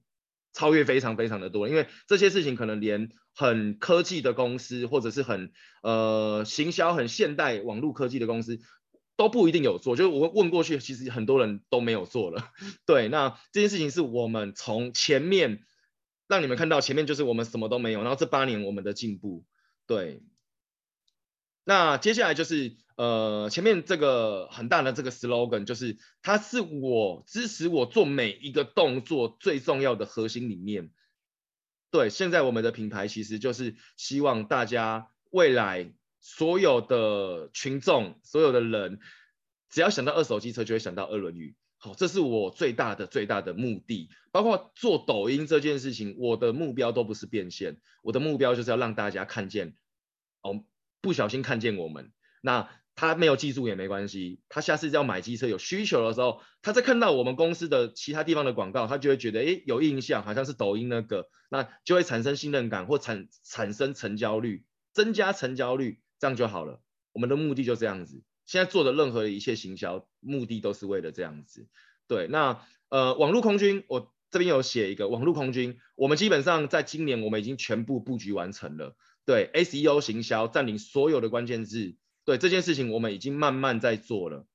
[0.54, 5.52] 超越非常非常的多，因为这些事情可能连很科技的公司或者是很
[5.82, 8.60] 呃行销很现代网络科技的公司
[9.16, 12.52] 都不一定有做，就是我问过去，其实很多人都没有做了。
[12.86, 15.64] 对，那这件事情是我们从前面
[16.28, 19.46] 让你们看到，前面就是我们什么都没有，然后这八年我们的进步，
[19.88, 20.22] 对。
[21.66, 30.92] 那接下来就是，呃，前面这个很大的这个 slogan，就是它是我支持我做每一个动作最重要的核心理念。
[31.92, 39.00] 对，现在我们的品牌其实就是希望大家未来所有的群众、所有的人，
[39.70, 41.56] 只要想到二手机车，就会想到二轮鱼。
[41.78, 44.10] 好，这是我最大的最大的目的。
[44.34, 49.74] 包括做抖音这件事情，我的目标都不是变现，我的目标就是要让大家看见，
[50.42, 50.66] 哦。
[51.02, 52.70] 不小心看见我们，那
[53.00, 54.42] 他没有记住也没关系。
[54.50, 66.82] 他下次要买机车有需求的时候，他在看到我们公司的其他地方的广告，他就会觉得，诶，有印象，好像是抖音那个，那就会产生信任感或产产生成交率，增加成交率，这样就好了。
[67.14, 68.22] 我们的目的就这样子。
[68.46, 71.70] 现在做的任何一切行销目的都是为了这样子。
[72.06, 78.98] 对，那呃，网络空军，我这边有写一个网络空军，我们基本上在今年我们已经全部布局完成了。
[79.26, 81.96] 对 SEO 行销占领所有的关键字，
[82.30, 84.46] 对这件事情我们已经慢慢在做了。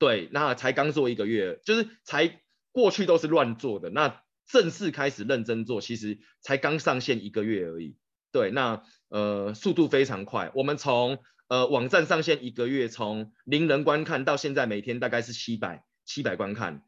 [0.00, 2.40] 对，那才刚做一个月，就是才
[2.72, 7.96] 过去都是乱做的，那正式开始认真做，其实才刚上线一个月而已。
[8.32, 16.82] 对，那呃速度非常快，我们从呃网站上线一个月，从零人观看到现在每天大概是七百七百观看，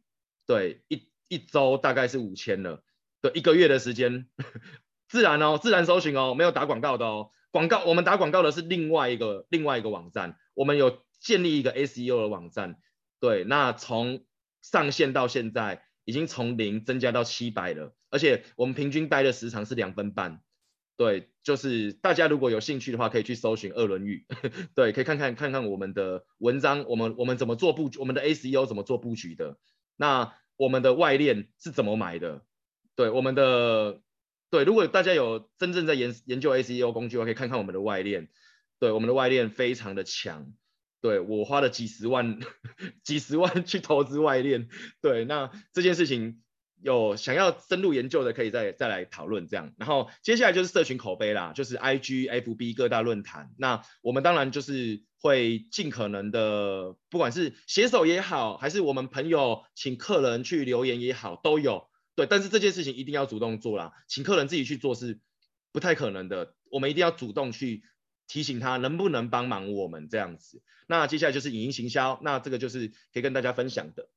[0.45, 2.83] 对，一一周大概是五千了，
[3.21, 4.27] 对，一个月的时间。
[5.07, 7.31] 自然哦，自然搜寻哦，没有打广告的哦。
[7.53, 12.79] 广告我们打广告的是另外一个另外一个网站，我们有建立一个 SEO 的网站。
[13.21, 14.25] 对，那从
[14.63, 20.41] 上线到现在，已经从零增加到七百了，而且我们平均待的时长是两分半。
[20.97, 24.27] 对，就是大家如果有兴趣的话，可以去搜寻二轮语，
[24.75, 29.59] 对，可以看看看看我们的文章，我们我们怎么做布局，我们的 SEO 怎么做布局的。
[29.97, 32.45] 那我们的外链是怎么买的，
[32.95, 34.01] 对我们的
[34.53, 38.29] 对，如果大家有真正在研研究 SEO 工具，我可以看看我们的外链，
[38.79, 40.53] 对我们的外链非常的强，
[41.01, 42.39] 对我花了几十万
[43.03, 44.69] 几十万去投资外链，
[45.01, 46.41] 对，那这件事情。
[46.85, 49.73] 有想要深入研究的，可以再再来讨论这样。
[49.79, 53.53] 然后接下来就是社群口碑啦，就是 IG、FB 各大论坛。
[53.57, 61.87] 那我们当然就是会尽可能的，不管是写手也好，还是我们朋友请客人去留言也好，都有。
[62.15, 65.19] 对，但是这件事情一定要主动做啦，请客人自己去做是
[65.73, 66.55] 不太可能的。
[66.71, 67.83] 我们一定要主动去
[68.27, 70.63] 提醒他能不能帮忙我们这样子。
[70.87, 74.09] 那接下来就是影音行销，那这个就是可以跟大家分享的。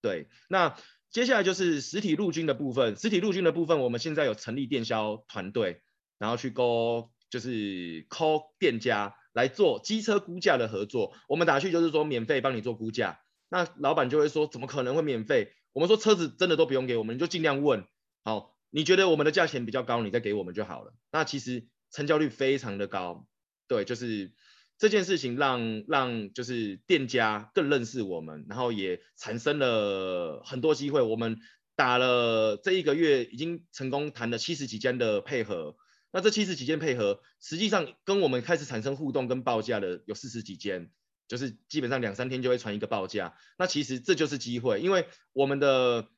[0.00, 0.76] 对，那。
[1.12, 2.96] 接下来就是实体陆军的部分。
[2.96, 5.82] 实体陆军的部分，我们现在有成立电销团队，
[6.18, 11.12] 然后去勾就是 call 店家来做机车估价的合作。
[11.28, 15.52] 我们打去就是说免费帮你做估价，那老板就会说怎么可能会免费？
[15.72, 17.84] 我们说车子真的都不用给我们，你就尽量问。
[18.24, 20.94] 好，你觉得我们的价钱比较高，你再给我们就好了。
[21.12, 23.26] 那其实成交率非常的高，
[23.68, 24.32] 对，就是。
[24.80, 31.02] 这件事情让让就是店家更认识我们，然后也产生了很多机会。
[31.02, 31.36] 我们
[31.76, 35.76] 打了这一个月，已经成功谈了七十几间的配合。
[36.12, 40.90] 那这七十几间配合，实际上跟我们开始产生互动跟报价的有四十几间，
[41.30, 43.36] 就是基本上两三天就会传一个报价。
[43.56, 46.08] 那其实这就是机会，因为我们的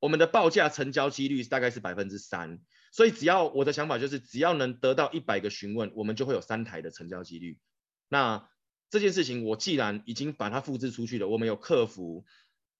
[0.00, 2.60] 我们的报价成交几率大概是百分之三，
[2.92, 7.58] 所以只要我的想法就是，只要能得到一百个询问，我们就会有三台的成交几率。
[8.10, 8.50] 那
[8.90, 12.26] 这件事情，我既然已经把它复制出去了，我们有客服，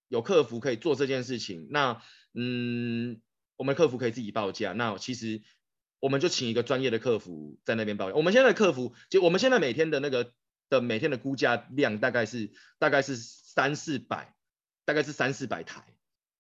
[0.09, 1.69] 有客服可以做这件事情。
[1.71, 2.03] 那
[2.35, 3.23] 嗯，
[3.57, 4.75] 我们客服可以自己报价。
[4.75, 5.41] 那其实
[5.99, 8.17] 我们就请一个专业的客服在那边报价。
[8.17, 10.33] 我们现在的客服，就我们现在每天的那个
[10.71, 14.35] 的每天的估价量大概是大概是三四百，
[14.87, 15.85] 大概是三四百台。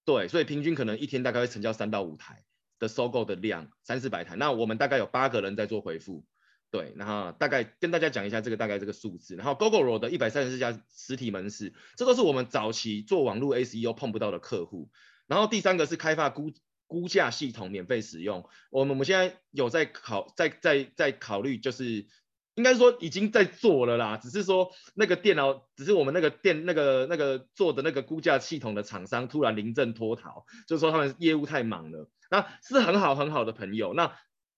[0.06, 2.44] 对，所以平均可能一天大概会成交三到五台
[2.78, 4.36] 的收购的量，三四百台。
[4.36, 6.24] 那我们大概有八个人在做回复。
[6.70, 14.88] 对，然后大概跟大家讲一下这个大概这个数字，然后 Gogoro 的一百三十四家实体门市，这都是我们早期做网络 SEO 碰不到的客户。
[15.26, 16.52] 然后第三个是开发估
[16.86, 22.06] 估价系统免费使用，我们我们现在有在考在在在考虑，就是
[22.54, 34.12] 应该说已经在做了啦，只是说那个电脑，只是我们那个电那个那个做的那个估价系统的厂商突然临阵脱逃，就是说他们业务太忙了，那是很好很好的朋友，那。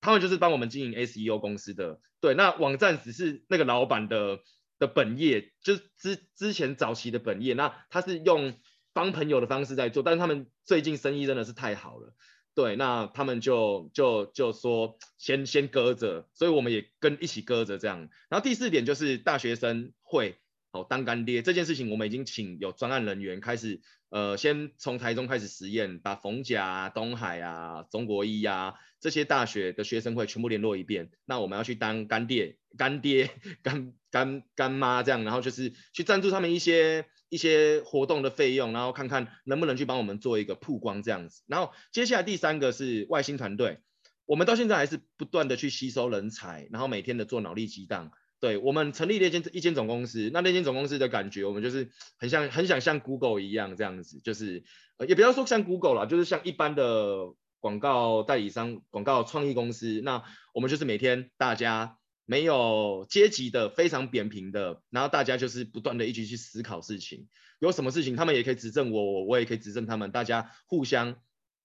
[0.05, 4.41] 他们就是帮我们经营 SEO 公司的，对，那网站只是那个老板的
[4.81, 8.59] 的本业，就是之之前早期的本业，那他是用
[8.93, 12.17] 帮朋友的方式在做，但是他们最近生意真的是太好了，
[12.55, 18.09] 对，那他们就就就说先先搁着，所以我们也跟一起搁着这样。
[18.29, 20.37] 然后第四点就是大学生会
[20.73, 23.81] 哦当干爹这件事情，我们已经请有专案人员开始。
[24.11, 31.11] 呃，先从台中开始实验，把逢甲啊、东海啊、中国医啊这些大学的学生会全部联络一遍。
[31.25, 33.31] 那我们要去当干爹、干爹、
[33.63, 41.43] 干干干妈这样，然后就是去赞助他们一些一些活动的费用，然后看看能不能去帮我们做一个曝光这样子。
[41.47, 43.79] 然后接下来第三个是外星团队，
[44.27, 48.11] 我们到现在还是不断的去吸收人才，然后每天的做脑力激荡。
[48.39, 54.63] 对，我们成立了一间一间总公司，那那间总公司的感觉，我们就是很像很想像 Google 一样这样子，就是
[54.99, 60.03] 呃也不要说像 Google 啦，就是像一般的广告代理商、广告创意公司。
[60.05, 60.23] 那
[60.53, 71.17] 我们就是每天大家没有阶级的，非常扁平的，然后大家就是不断的一起去思考事情，有什么事情他们也可以指正我，我我也可以指正他们，大家互相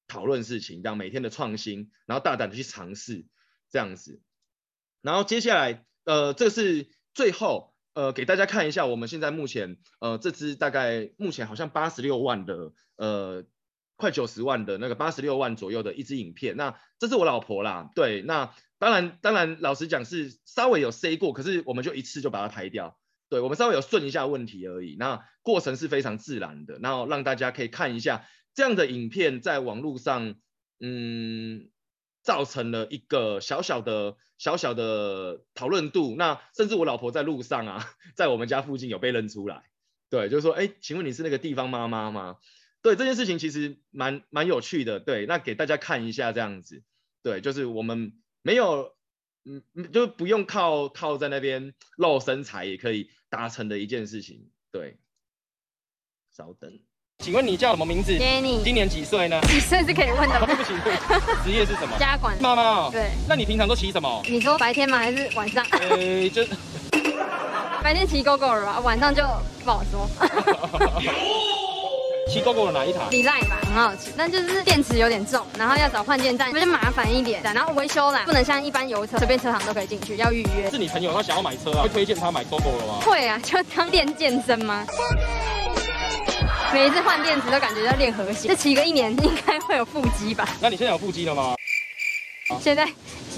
[0.08, 3.26] 讨论事情，这样每天的创新，然后大胆的去尝试
[3.72, 4.22] 这样子，
[5.02, 5.84] 然后接下来。
[6.08, 13.44] 呃，这是最后呃，给大家看一下，我们现在目前呃，这支大概目前好像八十六万的呃，
[13.98, 16.56] 快九十万的那个八十六万左右的一支影片。
[16.56, 24.96] 那这是我老婆啦，对，那当然当然老实讲是稍微有 C 过，可是我们就一次就把它拍掉，对，我们稍微有顺一下问题而已。
[24.98, 28.26] 那过程是非常自然的，然后让大家可以看一下
[28.56, 30.36] 这样的影片在网络上，
[30.80, 31.70] 嗯。
[32.24, 37.86] 造成了一个小小的小小的讨论度，那甚至我老婆在路上啊，
[38.18, 39.64] 在我们家附近有被认出来，
[40.10, 42.36] 对，就是说，哎，请问你是那个地方妈妈吗？
[42.82, 46.84] 对，这件事情其实蛮蛮有趣的，对，那给大家看一下这样子，
[47.24, 48.94] 对，就是我们没有，
[49.46, 49.62] 嗯，
[49.92, 54.98] 就不用靠靠在那边露身材也可以达成的一件事情，对，
[56.32, 56.80] 稍等。
[57.20, 58.64] 请问你叫什么名字？Jenny。
[58.64, 59.42] 今年几岁呢？
[59.48, 60.46] 几岁是可以问的吗？
[60.48, 60.74] 对不起，
[61.44, 61.98] 职业是什么？
[61.98, 62.40] 家管。
[62.40, 62.92] 妈妈。
[62.92, 63.10] 对。
[63.28, 64.22] 那你平常都骑什么？
[64.30, 65.00] 你说白天吗？
[65.00, 65.66] 还是晚上？
[65.72, 66.46] 呃，就
[67.82, 69.24] 白天骑 Gogoro 吧，晚上就
[69.64, 70.08] 不好说。
[72.30, 77.42] 骑 GoGo 的哪一台？Line 吧，很好骑，但就是电池有点重，然后要找换电站，比较麻烦一点。
[77.42, 80.70] 然后维修啦，不能像一般油车随便车行都可以进去，要预约。
[80.70, 83.00] 是你朋友他想要买车啊，会推荐他买 GoGo 了吗？
[83.04, 84.86] 会啊，就当练健身吗？
[86.74, 90.48] 每一次换电池都感觉要练核心，这骑个一年应该会有腹肌吧？
[90.60, 91.56] 那你现在有腹肌了吗？
[92.62, 92.88] 现在。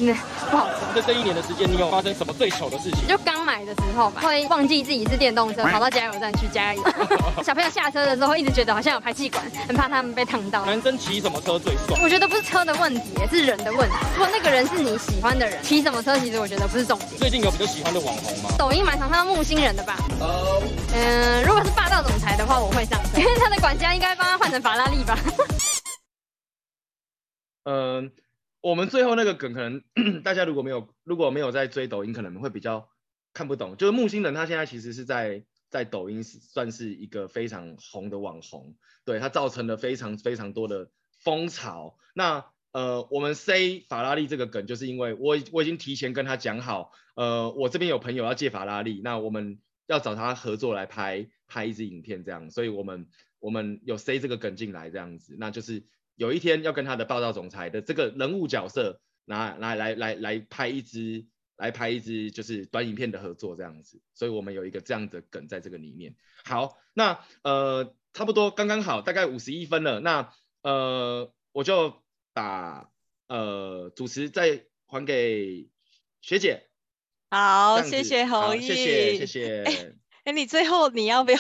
[0.01, 0.15] 嗯，
[0.49, 0.79] 不好说。
[0.95, 3.05] 在这一年的时间，你有发生什么最糗的事情？
[3.05, 6.81] 就刚买的时候吧，会忘记自己是电动车，跑到加油站去加油。
[7.43, 10.65] 小朋友下车的时候，一直觉得好像有排气管，很怕他们被烫到。
[10.65, 11.99] 男生骑什么车最爽？
[12.01, 13.95] 我觉得不是车的问题，是人的问题。
[14.13, 17.09] 如果那个人是你喜欢的人，骑什么车其实我觉得不是重点。
[17.17, 18.49] 最近有比较喜欢的网红吗？
[18.57, 19.97] 抖音蛮常看到木星人的吧？
[20.21, 20.63] 哦。
[20.95, 25.19] 嗯，如果是霸道总裁的话，我会上车，因为他的管家应该帮他换成法拉利吧？
[27.65, 28.09] 嗯。
[28.61, 29.81] 我们最后那个梗，可能
[30.21, 32.89] 大家如果没有如果没有在追抖音，可能会比较
[33.33, 33.77] 看不懂。
[33.77, 40.91] 就是木星人，他现在其实是在在抖音算是一个非常红的网红，对，他造成了非常非常多的
[41.23, 41.97] 风潮。
[42.13, 53.07] 那呃，我们塞法拉利这个梗，就是因为我我已经提前跟他讲好，呃，我这边有朋友要借法拉利，那我们要找他合作来拍拍一支影片这样，所以我们
[53.39, 55.85] 我们有 say 这个梗进来这样子，那就是。
[56.19, 66.13] 有一天要跟他的霸道总裁的这个人物角色拿来来来来拍一支来拍一支就是短影片的合作这样子，所以我们有一个这样的梗在这个里面。
[66.43, 72.03] 好，那呃差不多刚刚好，大概五十一分了，那呃我就
[72.33, 72.89] 把
[73.29, 75.69] 呃主持再还给
[76.19, 76.67] 学姐。
[77.29, 79.63] 好，谢谢侯毅，谢谢谢谢。
[79.63, 79.95] 欸
[80.29, 81.37] 哎，你最后你要不要？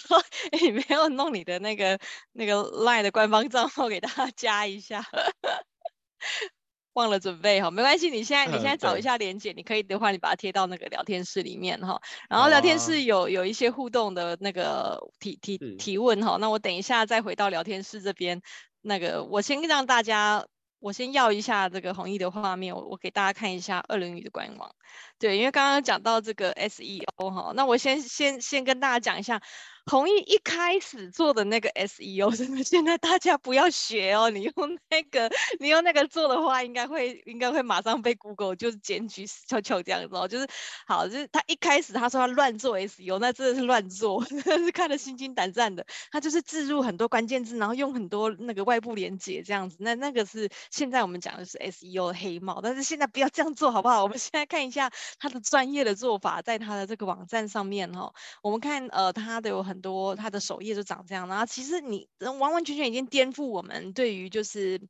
[0.51, 1.99] 哎， 你没有弄你的那个
[2.31, 5.05] 那个 LINE 的官方账号给大家加一下，
[6.93, 8.09] 忘了准备哈，没关系。
[8.09, 12.01] 你现在你现在找一下连结，你可以的话，你把它贴到那个聊天室里面哈。
[12.29, 16.37] 然后聊天室有有一些互动的那个提提提问哈。
[16.41, 18.41] 那我等一下再回到聊天室这边，
[18.81, 20.47] 那个我先让大家。
[20.79, 24.73] 我先要一下这个弘毅的画面，我我给大家看一下二轮鱼的官网。
[25.17, 29.41] 对，因为刚刚讲到这个 SEO 哈，那我先先先跟大家讲一下。
[29.89, 34.29] 同意一开始做的那个 SEO， 真的现在大家不要学哦。
[34.29, 35.27] 你用那个，
[35.59, 40.27] 你用那个做的话，应该会应该会马上被 Google 就是检举臭臭这样子哦。
[40.27, 40.47] 就是
[40.85, 45.83] 好，就是他一开始他说他乱做 SEO，那真的是乱做， 真的是看得心惊胆战的。
[46.11, 49.77] 他就是置入很多关键字，然后用很多那个外部连接这样子。
[49.79, 54.03] 那那个是现在我们讲的是 SEO 黑帽，但是现在不要这样做好不好？
[54.03, 58.13] 我们现在看一下他的专业的做法，在他的这个网站上面哈、哦，
[58.43, 59.78] 我们看呃他的有很。
[59.79, 64.81] 多它的首页就长这样，然后其实你完完全全已经颠覆我们对于就是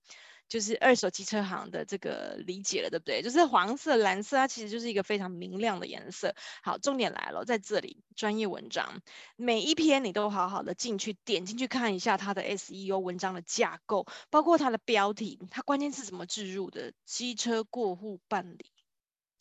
[0.48, 3.22] 就是二手机车行的这个理解了，对不对？
[3.22, 6.34] 就是黄色、蓝色，它其实就是一个非常明亮的颜色。
[6.64, 9.02] 好，重点来了，在这里专业文章
[9.36, 18.72] 每一篇你都好好的进去点进去看一下它的 SEO 文章的架构，包括它的标题，它关键字怎么置入的，机车过户办理，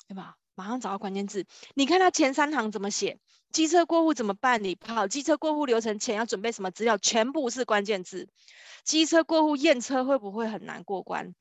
[0.08, 0.36] 对吧？
[0.54, 3.18] 马上找到关键字，你看它前三行怎么写？
[3.50, 4.78] 机车过户怎么办理？
[4.86, 6.98] 好，机车过户流程前要准备什么资料？
[6.98, 8.28] 全部是关键字。
[8.84, 11.34] 机车过户验车会不会很难过关？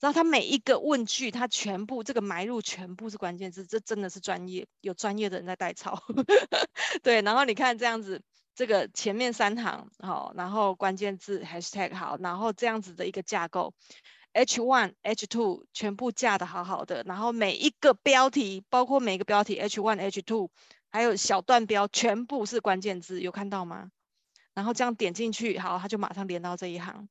[0.00, 6.02] 然后它每一个问句，它全部这个埋入全部是关键字，这真的是专业，有专业的人在代抄。
[7.04, 8.20] 对，然后你看这样子，
[8.56, 13.74] 这个前面三行好，然后关键字 hashtag 好，然后这样子的一个架构
[14.32, 20.50] ，H one H two 全部架得好好的，然后每一个标题，包括每一个标题 H one H two。
[20.92, 23.90] 还有小段标，全部是关键字，有看到吗？
[24.52, 27.08] 然后这样点进去，好，它就马上连到这一行，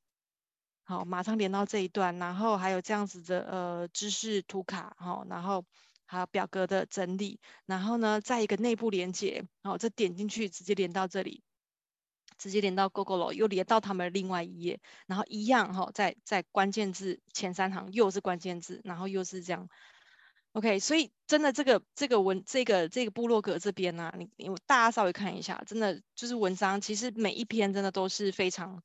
[0.84, 2.16] 好，马上连到这一段。
[2.20, 5.66] 然后还有这样子的呃知识图卡，好，然后
[6.06, 11.42] 还有表格的整理，然后呢，再一个内部连接，好，这点进去直接连到这里，
[12.38, 19.68] 直接连到 Gogoro，又连到他们另外一页，然后一样哈，在在关键字前三行又是关键字，然后又是这样。
[20.54, 28.84] OK，所以真的这个这个文这个这个部落格这边呢、啊，你你大家稍微看一下，真的就是文章，其实每一篇真的都是非常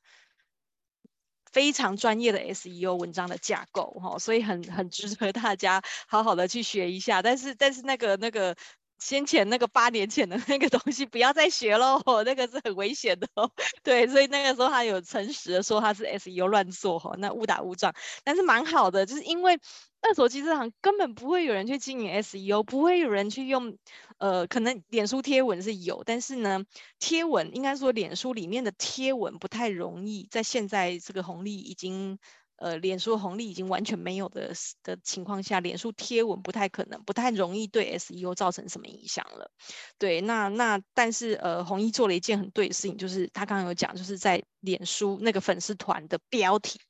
[1.50, 7.22] 非常专业的 SEO 文章的架构哈，所以很很 值得大家好好的去学一下。
[7.22, 8.56] 但是但是那个那个。
[8.98, 13.50] 先前那个八年前的那个东西不要再学喽， 那个是很危险的哦。
[13.82, 17.92] 对，所以那个时候他有诚实的说他是 SEO 乱做哈，那误打误撞，
[18.24, 19.58] 但是蛮好的，就是因为
[20.00, 23.76] 二手机车行根本不会有人去经营 SEO，不会有人去用，
[24.18, 26.64] 呃，可能脸书贴文是有，但是呢，
[26.98, 32.18] 贴文应该说脸书里面的贴文不太容易，在现在这个红利已经。
[32.56, 34.52] 呃，脸书红利已经完全没有的
[34.82, 39.50] 的情况下，脸书贴文不太可能，不太容易对 SEO 造成什么影响了。
[39.98, 46.80] 对，那那但是呃，弘毅做了一件很对的事情，就是他刚刚有讲，就是在脸书那个粉丝团的标题。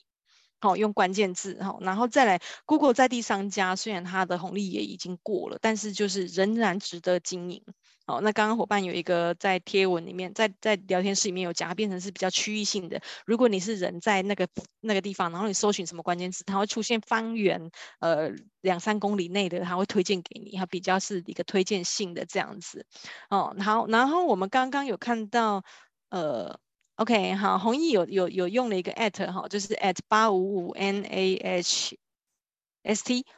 [0.59, 7.63] 好、用关键字好，然后再来 Google 在地商家，虽然它的红利也已经过了，但是就是仍然值得经营。
[8.07, 13.01] 好，那刚刚伙伴有一个在贴文里面，在在聊天室里面有讲，它变成是比较区域性的。
[13.27, 14.47] 如果你是人在那个
[14.81, 18.31] 那个地方，然后你搜寻什么关键字，它会出现方圆呃
[18.61, 22.87] 两三公里内的，它会推荐给你，它比较是一个推荐性的这样子。
[23.29, 25.65] 哦，好，然后我们刚刚有看到
[26.11, 26.59] 呃。
[26.97, 31.93] OK，好，弘毅有有有用了一个 at 哈，就是 at 八五五 NAHST，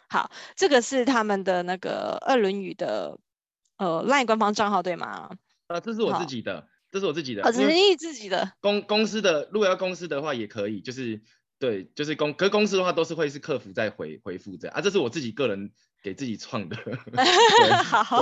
[0.09, 3.19] 好，这个是他们的那个二轮语的
[3.79, 5.31] 呃 LINE 官方账号对吗？
[5.69, 8.53] 呃，这是我自己的，这是我自己的，哦，弘毅自己的。
[8.61, 11.23] 公公司的，如果要公司的话也可以，就是
[11.59, 15.73] 对，就是公，可是公司的话都是会是客服在回回复这样啊，这是我自己个人。
[16.01, 16.93] 给自己创的， 对，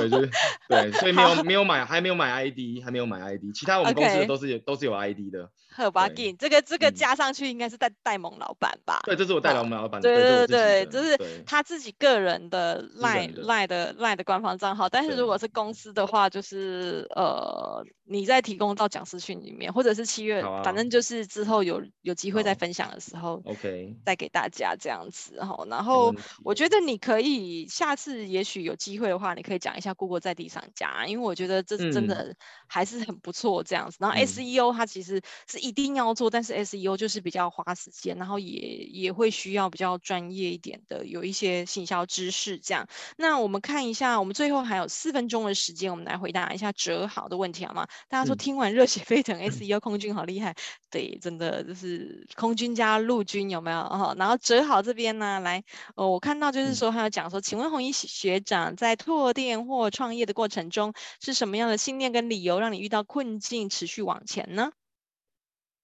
[0.00, 0.30] 对，就是
[0.66, 5.50] 对，所以没 有没有买，还没有买 ID，还没有买 ID，其他我们公司的都是有.都是有 ID 的。
[5.77, 9.01] 好吧，给这个这个加上去应该是戴戴蒙老板吧？
[9.05, 10.01] 对，这是我戴蒙老板。
[10.01, 25.62] 对对对，就是他自己个人的 Line Line 的 Line 的官方账号，但是如果是公司的话，就是呃，你再提供到讲师群里面，或者是七月、啊，反正就是之后有有机会再分享的时候，OK，再给大家这样子哈。
[25.68, 32.35] 然后我觉得你可以下次也许有机会的话，你可以讲一下 Google 在地商家，因为我觉得这是真的
[32.66, 33.99] 还是很不错这样子。
[34.01, 35.65] 嗯、然后 SEO 它其实是。
[35.66, 38.52] 一定要做，但是 SEO 就是比较花时间，然后也
[38.92, 42.86] 也会需要比较专业一点的，有一些行销知识这样。
[43.16, 47.86] 那我们看一下，我们最后还有四分钟的时间，我们来回答一下哲豪的问题好吗？
[48.08, 50.54] 大家说听完热血沸腾，SEO 空军好厉害，
[50.90, 53.78] 对，真的就是空军加陆军有没有？
[53.78, 55.62] 哦，然后哲豪这边呢，来，
[55.94, 64.70] 哦，我看到就是说他有讲说，请问红衣学长在拓店或创业的过程中，是什么样的信念跟理由让你遇到困境，持续往前呢？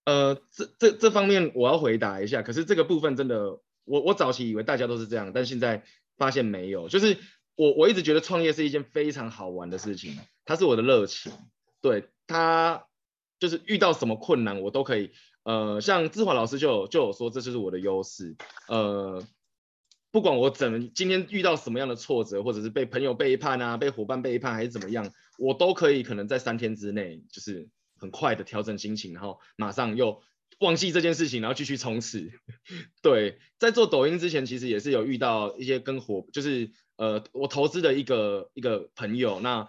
[0.05, 2.43] 呃，这这这方面我要回答一下。
[2.43, 5.85] 可是这个部分真的，我我早期以为大家都是这样，但现在
[6.17, 6.89] 发现没有。
[6.89, 7.19] 就是
[7.55, 11.33] 我我一直觉得创业是一件非常好玩的事情，它是我的热情。
[11.81, 12.87] 对，它
[13.39, 15.13] 就是遇到什么困难我都可以。
[15.45, 18.35] 呃，像志华老师就有就有说，这就是我的优势。
[18.67, 19.23] 呃，
[20.11, 27.69] 不管我怎么今天遇到什么样的挫折，或者是被朋友背叛啊，被伙伴背叛还是怎么样，我都可以可能在三天之内就是。
[28.03, 30.21] 很快的调整心情，然后马上又
[30.59, 32.33] 忘记这件事情，然后继续冲刺。
[33.01, 39.69] 对，在做抖音之前，其实也是有遇到一些跟伙，就是呃，我投资的一个一个朋友，那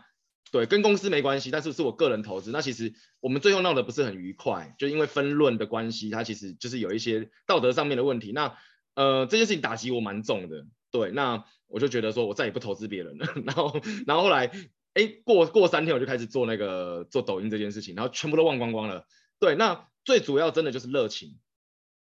[0.51, 2.49] 对，跟公司没关系，但是是我个人投资。
[2.49, 8.31] 那其实我们最后闹得不是很愉快，就因为分论的关系，他其实就是有一些道德上面的问题。
[8.31, 8.57] 那
[8.95, 10.65] 呃，这件事情打击我蛮重的。
[10.89, 13.27] 对，那我就觉得说我再也不投资别人了。
[13.45, 14.51] 然后，然后后来。
[14.93, 19.07] 哎，过过三天我就开始做那个做抖音这件事情，然后全部都忘光光了。
[19.39, 21.39] 对，那最主要真的就是热情。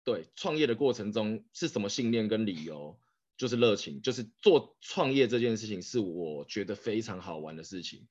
[0.04, 2.98] 对，创业的过程中是什么信念跟理由？
[3.38, 8.06] 就是热情，就是做创业这件事情是我觉得非常好玩的事情。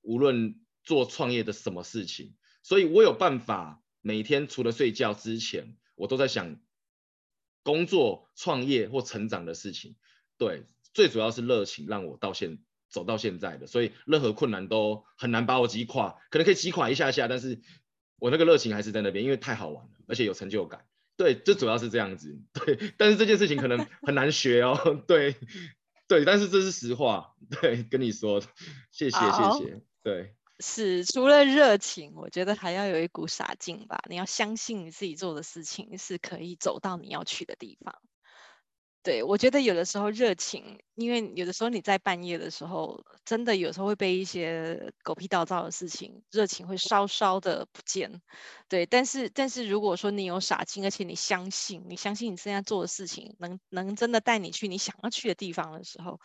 [0.00, 6.60] 无论做创业的什么事情，所以我有办法每天除了睡觉之前，我都在想
[7.62, 9.94] 工作、创业或成长的事情。
[10.38, 10.64] 对，
[10.94, 12.58] 最主要是热情让我到现。
[12.92, 17.60] 走到现在的，所以任何困难都很难把我击垮，可能可以击垮一下下，但是
[18.18, 20.84] 我那个热情还是在那边，因为太好玩了，而且有成就感。
[21.16, 22.38] 对，这主要是这样子。
[22.52, 25.02] 对，但是这件事情可能很难学哦。
[25.06, 25.36] 对，
[26.08, 27.34] 对，但是这是实话。
[27.60, 28.40] 对，跟你说，
[28.90, 29.82] 谢谢谢谢。
[30.02, 34.02] 对，是除了热情，我觉得还要有一股傻劲吧。
[34.08, 37.94] 你要相信你自己做的事情是可以走到你要去的地方。
[39.04, 48.22] 对，我觉得有的时候热情，因为有的时候你在半夜的时候，真的有时候会被一些狗屁倒灶的事情，热情会稍稍的不见。
[48.68, 56.20] 对，但是但是如果说你有傻劲，而且你相信，你相信你现在做的事情能能真的带你去你想要去的地方的时候。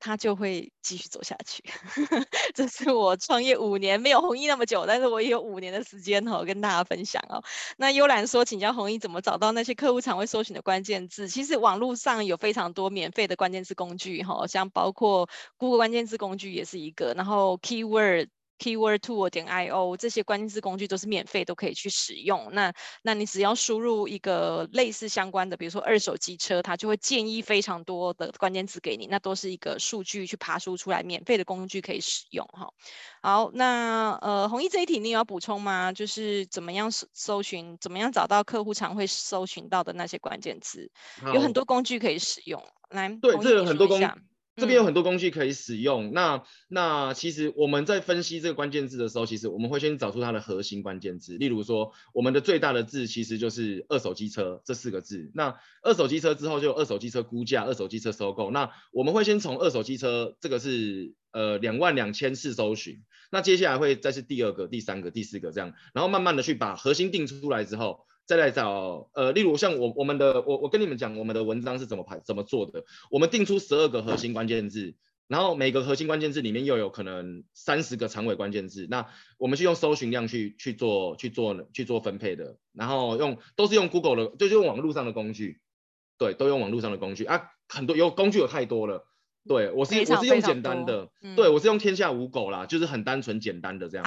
[0.00, 1.62] 他就会继续走下去。
[2.54, 7.42] 这是我创业五年，没有弘毅那么久，但是我也有五年的时间哦，跟大家分享哦。
[7.76, 11.28] 那幽兰说，请教弘毅怎么找到那些客户常会搜寻的关键字？
[11.28, 18.28] 其实网络上有非常多免费的关键字工具哈，像包括 Google 关键字工具也是一个，然后 Keyword
[18.58, 22.48] keyword tool 点 io 这些关键字工具都是免费，都可以去使用。
[22.52, 32.68] 那那你只要输入一个类似相关的，比如说二手机车，它就会建议非常多的关键字给你，那都是一个数据去爬输出来，免费的工具可以使用哈。
[33.22, 35.92] 好，那呃，弘毅这一题你有要补充吗？
[35.92, 40.90] 就是怎么样搜搜寻，怎么样找到客户常会搜寻到的那些关键字？
[41.32, 42.62] 有很多工具可以使用。
[42.90, 44.06] 来，对，这有很多工具。
[44.58, 51.38] 这边有很多工具可以使用，嗯、那那其实我们在分析这个关键字的时候，其实我们会先找出它的核心关键字。
[51.38, 55.30] 例如说，我们的最大的字其实就是二手机车这四个字。
[55.34, 58.50] 那二手机车之后就有二手机车估价、二手机车收购。
[58.50, 68.07] 那我们会先从二手机车这个是呃两万两千次搜寻，那接下来会再是第二个、第三个、第四个这样，然后慢慢的去把核心定出来之后。
[68.28, 74.94] 再来找呃，例如像我我们的我我跟你们讲我们的文章是怎么排怎么做的，我们定出十二个核心关键字，
[75.28, 79.06] 然后每个核心关键字里面又有可能三十个长尾关键字，那
[79.38, 85.62] 我们是用搜寻量去去做去做去做分配的，然后用都是用 Google 的，就是用网络上的工具，
[86.18, 87.24] 对，都用网络上的工具。
[87.24, 89.06] 啊，很多有工具有太多了，
[89.48, 94.04] 对我是我是用简单的，嗯、对我是用天下无狗啦，就是很单纯简单的这样。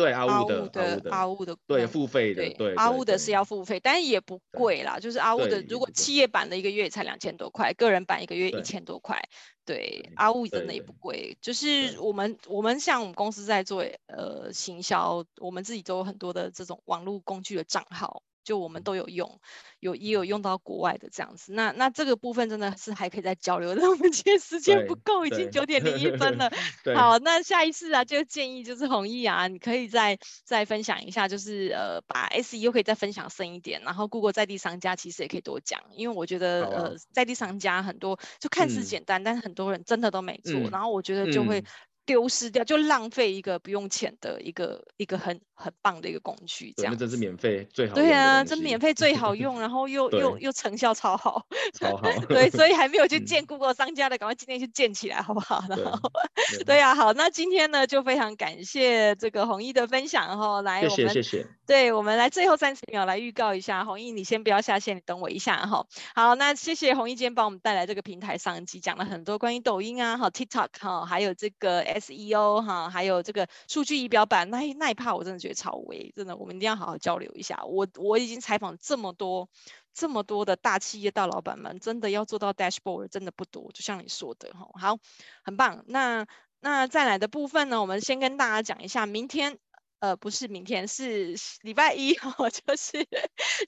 [0.00, 4.98] 对阿乌的阿乌的对付费的对阿乌的是要付费，但是也不贵啦。
[4.98, 9.20] 就是阿乌的，如果企业版的一个月也才两千多块，个人版一个月一千多块。
[9.66, 18.22] 对阿乌真的也不贵，就是我们我们像我们公司在做呃行销，我们自己都有很多的这种网络工具的账号。
[18.42, 19.40] 就我们都有用，
[19.80, 21.52] 有也有用到国外的这样子。
[21.52, 26.50] 那那这个部分真的是还可以再交流，但我们今天时间不够，已经九点零一分了。
[26.96, 41.60] 好，那下一次啊，就建议就是弘毅啊，你可以再再分享一下，就是呃把 SEO 可以再分享深一点，然后 Google 在地商家其实也可以多讲，因为我觉得、啊、呃在地商家很多就看似简单，嗯、但是很多人真的都没做，嗯、然后我觉得就会。
[41.60, 41.64] 嗯
[42.06, 46.96] 丢失掉就浪费一个不用钱的一个一个很很棒的一个工具，这样。
[46.96, 47.94] 这是免费最好。
[47.94, 51.46] 对啊，这免费最好用， 然后又又又成效超好。
[51.78, 52.02] 超好。
[52.28, 55.62] 对，所以还没有去建 Google 商家的，赶快今天去建起来，好不好？
[55.68, 56.10] 然后，
[56.64, 61.46] 对啊，好，那今天呢就非常感谢这个弘毅的分享哈，来，我们谢谢。
[61.66, 65.86] 对，我们来最后三十秒来预告一下，弘毅你先不要下线，你等我一下哈。
[66.14, 71.84] 好，那谢谢弘毅今天帮我们带来这个平台上机，讲了很多关于抖音啊，哈，TikTok 哈，还有这个。
[71.90, 77.62] SEO 哈，还有这个数据仪表板，那那一 part 我真的觉得超微，真的，我们一定要好好交流一下。
[77.64, 79.48] 我我已经采访这么多
[79.94, 84.68] 这么多的大企业大老板们，真的要做到 dashboard 真的不多，就像你说的哈。
[84.74, 84.98] 好，
[85.42, 85.84] 很棒。
[85.86, 86.26] 那
[86.60, 89.58] 那再来的部分呢，我们先跟大家讲一下，明天。
[90.00, 93.06] 呃，不是明天，是礼拜一哦， 就是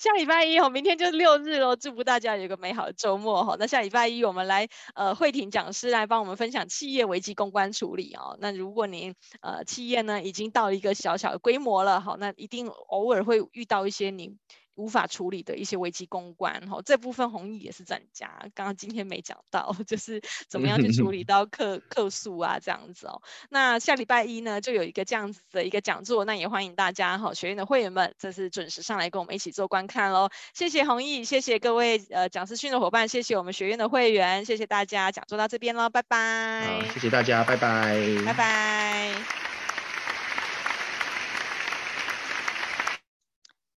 [0.01, 3.57] 下礼拜一哦，明天就是六日喽，祝福大家有个美好的周末哈。
[3.59, 8.37] 那下礼拜一我们来呃慧婷讲师来帮我们分享企业危机公关处理哦。
[8.41, 14.39] 那如果您呃企业呢已经到一个小小的规模了，好，那一定偶尔会遇到一些您。
[14.74, 18.40] 无法处理的一些危机公关，哈，这部分弘毅也是专家。
[18.54, 23.22] 刚刚今天没讲到， 就是怎么样去处理到客客诉啊，这样子哦。
[23.50, 30.30] 那下礼拜一呢，就有一个这样子的一个讲座，那也欢迎大家哈，学院的会员们，这是准时上来跟我们一起做观看喽。
[30.54, 36.66] 谢谢弘毅，谢谢各位呃讲师训的伙伴，谢谢我们学院的会员，谢谢大家，讲座到这边喽，拜拜。
[36.66, 37.98] 好，谢谢大家，拜拜。
[38.24, 39.12] 拜拜。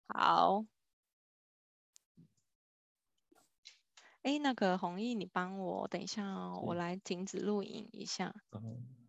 [0.08, 0.75] 好。
[4.26, 8.34] 哎，那个弘毅，你帮我等一下哦，我来停止录影一下。
[8.54, 9.05] 嗯